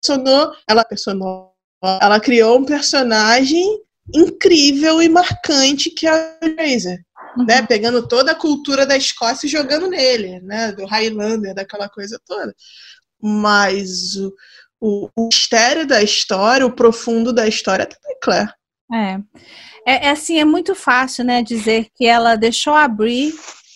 [0.00, 1.52] Personou, ela personou,
[2.00, 3.80] ela criou um personagem
[4.14, 6.98] incrível e marcante que é a Razor
[7.38, 7.46] uhum.
[7.46, 7.62] né?
[7.62, 10.72] Pegando toda a cultura da Escócia e jogando nele, né?
[10.72, 12.54] Do Highlander, daquela coisa toda.
[13.20, 14.34] Mas o,
[14.80, 18.52] o, o mistério da história, o profundo da história tá na Claire.
[18.92, 19.20] É.
[19.86, 20.06] é.
[20.06, 23.32] É assim, é muito fácil, né, dizer que ela deixou abrir,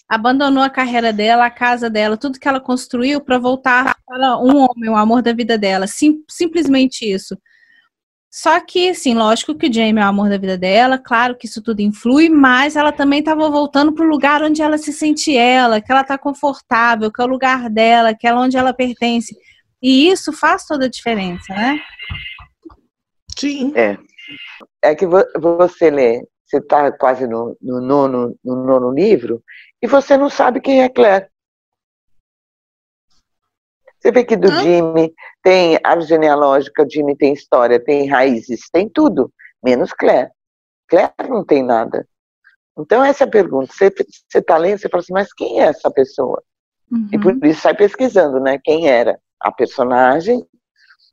[0.07, 4.59] abandonou a carreira dela, a casa dela, tudo que ela construiu para voltar para um
[4.59, 5.87] homem, o amor da vida dela.
[5.87, 7.35] Sim, simplesmente isso.
[8.35, 11.45] Só que, assim, lógico que o Jamie é o amor da vida dela, claro que
[11.45, 15.37] isso tudo influi, mas ela também estava voltando para o lugar onde ela se sente
[15.37, 19.37] ela, que ela está confortável, que é o lugar dela, que é onde ela pertence.
[19.83, 21.79] E isso faz toda a diferença, né?
[23.39, 23.71] Sim.
[23.77, 23.99] É.
[24.81, 29.43] É que você lê, você está quase no, no, nono, no nono livro,
[29.83, 31.27] e você não sabe quem é Claire.
[34.03, 34.63] Você vê que do ah.
[34.63, 39.33] Jimmy tem árvore genealógica, Jimmy tem história, tem raízes, tem tudo,
[39.65, 40.29] menos Claire.
[40.89, 42.05] Claire não tem nada.
[42.77, 43.73] Então, essa é a pergunta.
[43.73, 43.93] Você
[44.35, 46.43] está lendo, você fala assim, mas quem é essa pessoa?
[46.91, 47.09] Uhum.
[47.13, 48.59] E por isso sai pesquisando, né?
[48.65, 50.45] Quem era a personagem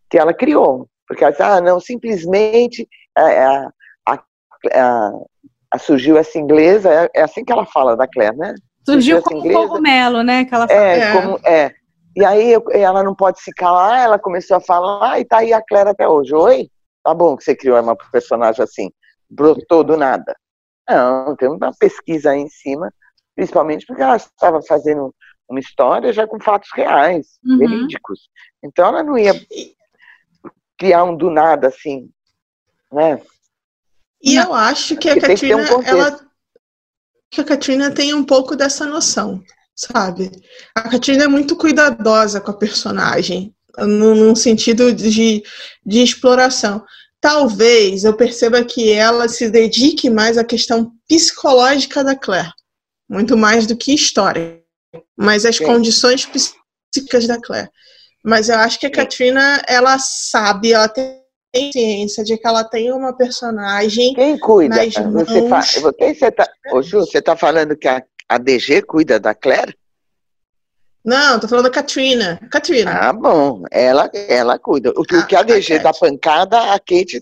[0.10, 0.90] que ela criou.
[1.08, 3.70] Porque ela diz, ah, não, simplesmente a,
[4.08, 4.24] a,
[5.72, 8.56] a, surgiu essa inglesa, é, é, assim que ela fala da Claire, né?
[8.84, 10.46] Surgiu, surgiu como inglesa, cogumelo, né?
[10.46, 10.82] Que ela fala.
[10.82, 11.14] É, é.
[11.14, 11.79] Como, é.
[12.20, 15.62] E aí ela não pode se calar, ela começou a falar, e tá aí a
[15.62, 16.36] Claire até hoje.
[16.36, 16.70] Oi?
[17.02, 18.92] Tá bom que você criou uma personagem assim,
[19.30, 20.36] brotou do nada.
[20.90, 22.94] Não, tem uma pesquisa aí em cima,
[23.34, 25.16] principalmente porque ela estava fazendo
[25.48, 27.58] uma história já com fatos reais, uhum.
[27.58, 28.30] verídicos.
[28.62, 29.32] Então ela não ia
[30.78, 32.12] criar um do nada assim,
[32.92, 33.22] né?
[34.22, 34.44] E não.
[34.44, 36.20] eu acho que a Katrina, um ela
[37.32, 39.42] que a Katrina tem um pouco dessa noção
[39.80, 40.30] sabe?
[40.76, 45.42] A Katrina é muito cuidadosa com a personagem, num, sentido de,
[45.86, 46.84] de exploração.
[47.22, 52.52] Talvez eu perceba que ela se dedique mais à questão psicológica da Claire,
[53.10, 54.62] muito mais do que história,
[55.18, 55.66] mas as Sim.
[55.66, 57.70] condições psíquicas da Claire.
[58.24, 61.22] Mas eu acho que a Katrina, ela sabe, ela tem
[61.72, 64.14] ciência de que ela tem uma personagem.
[64.14, 64.76] Quem cuida?
[64.76, 65.62] Você, fa...
[65.98, 66.50] Quem você, tá...
[66.74, 69.76] Ô, Ju, você tá falando que a a DG cuida da Claire?
[71.04, 72.40] Não, tô falando da Katrina.
[72.52, 72.92] Katrina.
[72.92, 73.64] Ah, bom.
[73.72, 74.92] Ela, ela cuida.
[74.96, 77.22] O que, ah, que a DG a dá pancada, a Kate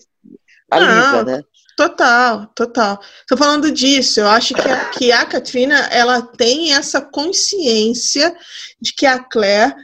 [0.70, 1.44] alisa, né?
[1.78, 3.00] Total, total.
[3.28, 4.20] Tô falando disso.
[4.20, 8.36] Eu acho que a, que a Katrina, ela tem essa consciência
[8.82, 9.76] de que a Claire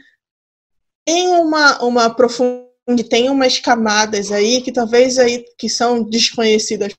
[1.06, 2.64] tem uma, uma profundidade,
[3.08, 6.92] tem umas camadas aí que talvez aí que são desconhecidas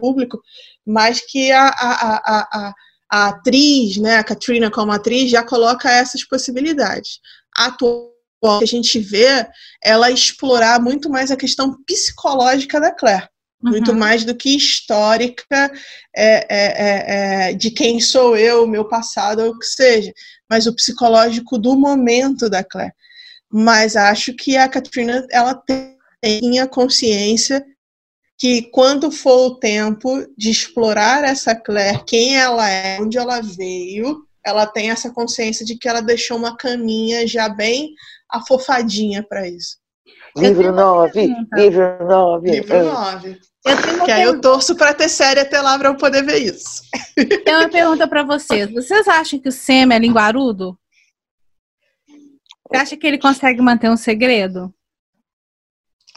[0.00, 0.40] público,
[0.86, 2.74] mas que a, a, a, a
[3.10, 7.20] a atriz, né, a Katrina como atriz, já coloca essas possibilidades.
[7.56, 8.12] A atual
[8.58, 9.46] que a gente vê,
[9.82, 13.28] ela explorar muito mais a questão psicológica da Claire.
[13.62, 13.70] Uhum.
[13.70, 15.72] Muito mais do que histórica
[16.14, 20.12] é, é, é, é, de quem sou eu, meu passado, ou o que seja,
[20.48, 22.92] mas o psicológico do momento da Claire.
[23.50, 25.60] Mas acho que a Katrina ela
[26.22, 27.64] tem a consciência
[28.38, 34.24] que quando for o tempo de explorar essa Claire, quem ela é, onde ela veio,
[34.46, 37.92] ela tem essa consciência de que ela deixou uma caminha já bem
[38.30, 39.76] afofadinha para isso.
[40.36, 42.50] Livro 9, livro 9.
[42.50, 43.40] Livro 9.
[44.04, 46.82] Que aí eu torço para ter série até lá para eu poder ver isso.
[47.44, 48.72] Tem uma pergunta para vocês.
[48.72, 50.78] Vocês acham que o Sam é linguarudo?
[52.68, 54.72] Você acha que ele consegue manter um segredo?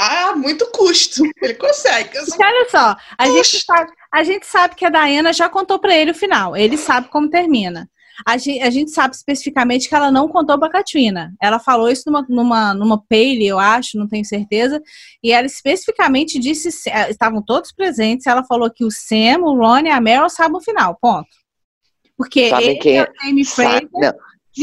[0.03, 1.21] Ah, muito custo.
[1.39, 2.17] Ele consegue.
[2.17, 6.09] olha só, a gente, sabe, a gente sabe que a Diana já contou para ele
[6.09, 6.57] o final.
[6.57, 7.87] Ele sabe como termina.
[8.25, 11.31] A gente, a gente, sabe especificamente que ela não contou pra Katrina.
[11.39, 14.81] Ela falou isso numa, numa, numa pele, eu acho, não tenho certeza.
[15.23, 16.69] E ela especificamente disse,
[17.09, 20.61] estavam todos presentes, ela falou que o Sam, o Ron e a Meryl sabem o
[20.61, 21.29] final, ponto.
[22.17, 23.89] Porque sabe quem é, Jamie Fraser,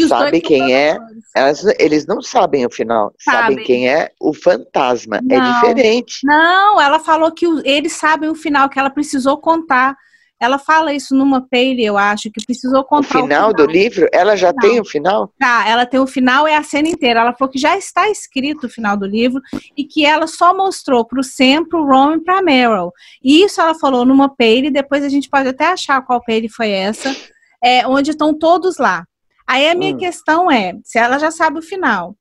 [0.09, 0.99] sabe quem é?
[1.35, 3.13] Elas, eles não sabem o final.
[3.19, 5.17] Sabem, sabem quem é o fantasma.
[5.17, 6.21] É não, é diferente.
[6.25, 9.97] Não, ela falou que eles sabem o final, que ela precisou contar.
[10.41, 13.53] Ela fala isso numa pele, eu acho, que precisou contar o final, o final.
[13.55, 14.07] do livro.
[14.13, 14.69] Ela já final.
[14.71, 15.33] tem o final?
[15.37, 17.21] Tá, ela tem o final e a cena inteira.
[17.21, 19.41] Ela falou que já está escrito o final do livro
[19.77, 22.93] e que ela só mostrou para o Sam, para o Ron e para Meryl.
[23.23, 24.71] E isso ela falou numa pele.
[24.71, 27.15] Depois a gente pode até achar qual pele foi essa,
[27.63, 29.05] é, onde estão todos lá.
[29.49, 29.99] Aí a minha hum.
[29.99, 32.17] questão é, se ela já sabe o final,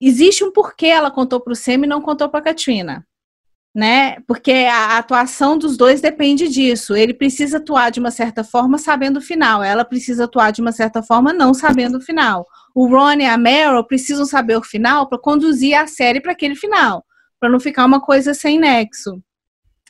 [0.00, 3.06] existe um porquê ela contou para o Sam e não contou para a Katrina
[3.74, 4.20] né?
[4.26, 6.94] Porque a atuação dos dois depende disso.
[6.94, 10.72] Ele precisa atuar de uma certa forma sabendo o final, ela precisa atuar de uma
[10.72, 12.46] certa forma não sabendo o final.
[12.74, 16.54] O Ron e a Meryl precisam saber o final para conduzir a série para aquele
[16.54, 17.04] final,
[17.40, 19.22] para não ficar uma coisa sem nexo.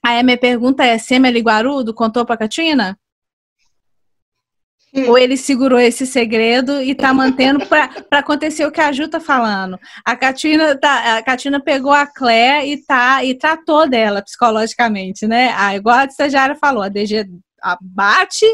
[0.05, 2.99] Aí a minha pergunta é: Semele Guarudo contou para Katrina?
[4.95, 9.18] Ou ele segurou esse segredo e tá mantendo para acontecer o que a Ju tá
[9.18, 9.78] falando.
[10.05, 15.55] A Katina, tá, a Katina pegou a Claire e, tá, e tratou dela psicologicamente, né?
[15.57, 17.26] Ah, igual a estagiária falou, a DG
[17.80, 18.47] bate,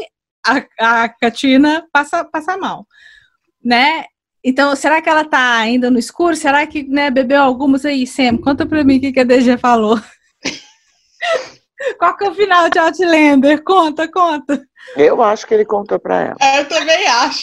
[0.45, 2.87] a, a Katina passa, passa mal,
[3.63, 4.05] né?
[4.41, 6.37] Então, será que ela tá ainda no escuro?
[6.37, 8.37] Será que né, bebeu algumas aí, Sam?
[8.37, 9.99] Conta pra mim o que, que a DG falou.
[11.97, 13.63] Qual que é o final de Outlander?
[13.63, 14.61] Conta, conta.
[14.95, 16.37] Eu acho que ele contou pra ela.
[16.41, 17.41] É, eu também acho.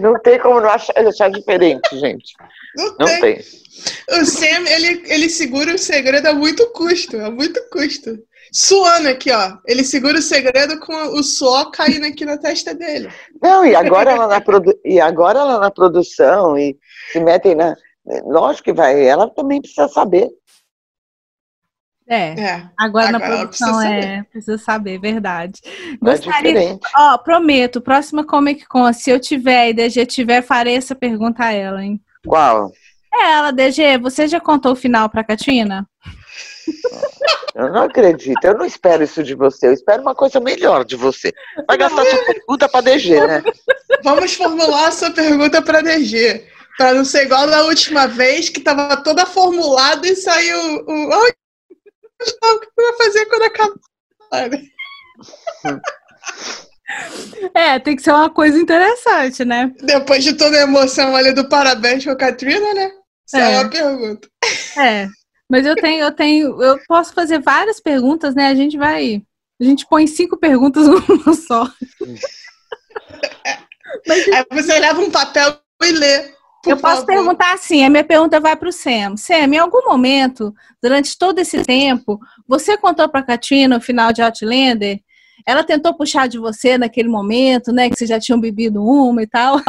[0.00, 2.34] não tem como não achar, achar diferente, gente.
[2.74, 3.20] Não, não tem.
[3.20, 3.44] tem.
[4.10, 8.18] O Sam, ele, ele segura o segredo a muito custo, a muito custo.
[8.52, 9.58] Suando aqui, ó.
[9.66, 13.10] Ele segura o segredo com o suor caindo aqui na testa dele.
[13.42, 14.72] Não, e agora ela na, produ...
[14.84, 16.76] e agora ela na produção e
[17.12, 17.76] se metem na.
[18.24, 20.28] Lógico que vai, ela também precisa saber.
[22.08, 22.52] É, é.
[22.78, 25.60] Agora, agora, na produção precisa é, precisa saber, verdade.
[25.64, 30.94] É Gostaria, ó, prometo, próxima Comic Con, se eu tiver e DG tiver, farei essa
[30.94, 32.00] pergunta a ela, hein?
[32.24, 32.70] Qual?
[33.12, 35.88] É ela, DG, você já contou o final pra Katina?
[37.54, 40.94] Eu não acredito, eu não espero isso de você, eu espero uma coisa melhor de
[40.94, 41.32] você.
[41.66, 43.42] Vai gastar sua pergunta pra DG, né?
[44.04, 46.46] Vamos formular a sua pergunta pra DG.
[46.76, 51.45] Pra não ser igual da última vez, que tava toda formulada e saiu o.
[52.42, 53.74] Ai, o que vai fazer quando acabar.
[57.54, 59.72] É, tem que ser uma coisa interessante, né?
[59.82, 62.90] Depois de toda a emoção ali do parabéns com a Katrina, né?
[63.26, 63.54] Essa é.
[63.54, 64.28] é uma pergunta.
[64.78, 65.08] É,
[65.50, 68.48] mas eu tenho, eu tenho, eu posso fazer várias perguntas, né?
[68.48, 69.22] A gente vai,
[69.60, 71.70] a gente põe cinco perguntas numa só.
[74.06, 76.35] Mas, Aí você leva um papel e lê.
[76.62, 77.06] Por eu posso favor.
[77.06, 79.16] perguntar assim, a minha pergunta vai para o Sam.
[79.16, 80.52] Sam, em algum momento,
[80.82, 85.00] durante todo esse tempo, você contou para a Katina o final de Outlander?
[85.46, 87.88] Ela tentou puxar de você naquele momento, né?
[87.88, 89.60] Que vocês já tinham bebido uma e tal.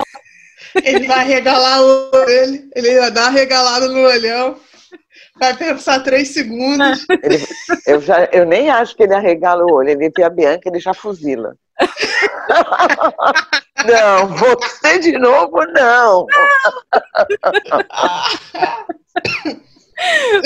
[0.83, 4.55] Ele vai regalar o olho, ele vai dar uma regalada no olhão.
[5.39, 7.05] Vai pensar três segundos.
[7.23, 7.45] Ele,
[7.85, 9.89] eu, já, eu nem acho que ele arregala o olho.
[9.89, 11.55] Ele vê a Bianca, ele já fuzila.
[13.85, 16.25] Não, você de novo não.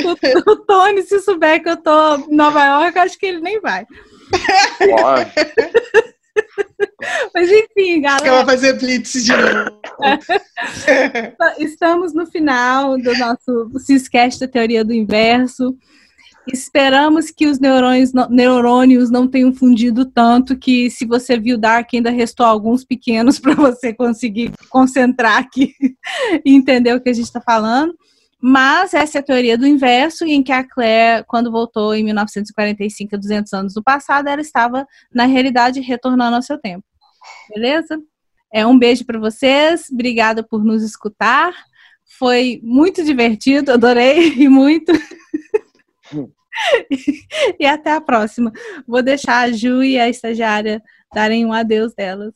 [0.03, 3.61] o, o, Tony, se souber que eu tô em Nova York, acho que ele nem
[3.61, 3.87] vai.
[7.33, 8.27] Mas enfim, galera.
[8.27, 9.79] Ela vai fazer blitz de novo.
[11.59, 15.75] Estamos no final do nosso Ciscast da Teoria do Inverso.
[16.51, 22.09] Esperamos que os neurônios, neurônios não tenham fundido tanto que se você viu Dark ainda
[22.09, 25.73] restou alguns pequenos para você conseguir concentrar aqui
[26.43, 27.93] e entender o que a gente está falando.
[28.41, 33.17] Mas essa é a teoria do inverso, em que a Claire, quando voltou em 1945,
[33.17, 36.83] 200 anos no passado, ela estava, na realidade, retornando ao seu tempo.
[37.53, 38.01] Beleza?
[38.51, 41.53] É um beijo para vocês, obrigada por nos escutar.
[42.17, 44.91] Foi muito divertido, adorei e muito.
[47.59, 48.51] e até a próxima.
[48.87, 50.81] Vou deixar a Ju e a estagiária
[51.13, 52.33] darem um adeus delas.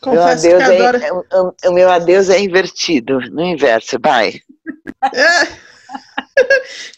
[0.00, 0.96] Confesso meu adeus que adoro...
[0.98, 4.40] é, o, o, meu adeus é invertido, no inverso, vai.
[5.14, 5.68] É.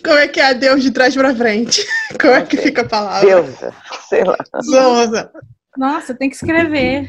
[0.05, 1.87] Como é que é adeus de trás para frente?
[2.21, 3.29] Como é que fica a palavra?
[3.29, 3.75] Deusa,
[4.09, 4.37] sei lá.
[4.62, 5.33] Souza.
[5.77, 7.09] Nossa, tem que escrever.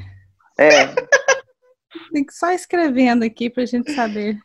[0.58, 0.88] É.
[2.14, 4.38] Tem que só escrevendo aqui pra gente saber.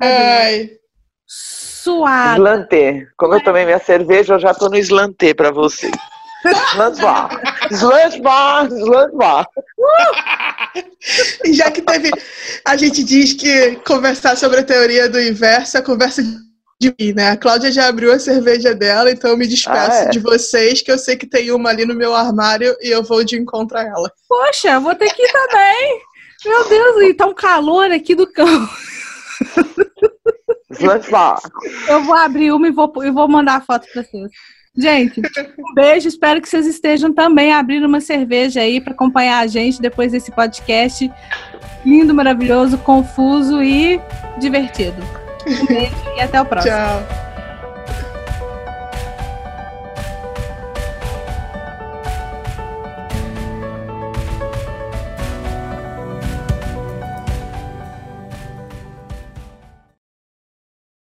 [0.00, 0.78] Ai
[1.28, 2.40] suado.
[2.40, 3.06] Slantê.
[3.16, 5.90] Como eu tomei minha cerveja, eu já tô no slantê para você.
[6.72, 7.28] Slantbar.
[7.70, 8.66] Slantbar.
[8.66, 9.46] Slantbar.
[11.44, 12.10] E já que teve.
[12.64, 16.22] A gente diz que conversar sobre a teoria do inverso é conversa
[16.80, 17.30] de mim, né?
[17.30, 20.08] A Cláudia já abriu a cerveja dela, então eu me despeço ah, é?
[20.08, 23.24] de vocês, que eu sei que tem uma ali no meu armário e eu vou
[23.24, 24.12] de encontro a ela.
[24.28, 26.00] Poxa, eu vou ter que ir também.
[26.44, 28.68] Meu Deus, e tá um calor aqui do cão.
[31.88, 34.30] eu vou abrir uma e vou, e vou mandar a foto pra vocês.
[34.78, 35.20] Gente,
[35.58, 36.06] um beijo.
[36.06, 40.30] Espero que vocês estejam também abrindo uma cerveja aí para acompanhar a gente depois desse
[40.30, 41.10] podcast
[41.84, 44.00] lindo, maravilhoso, confuso e
[44.38, 45.02] divertido.
[45.46, 46.74] Um beijo e até o próximo.
[46.74, 47.27] Tchau.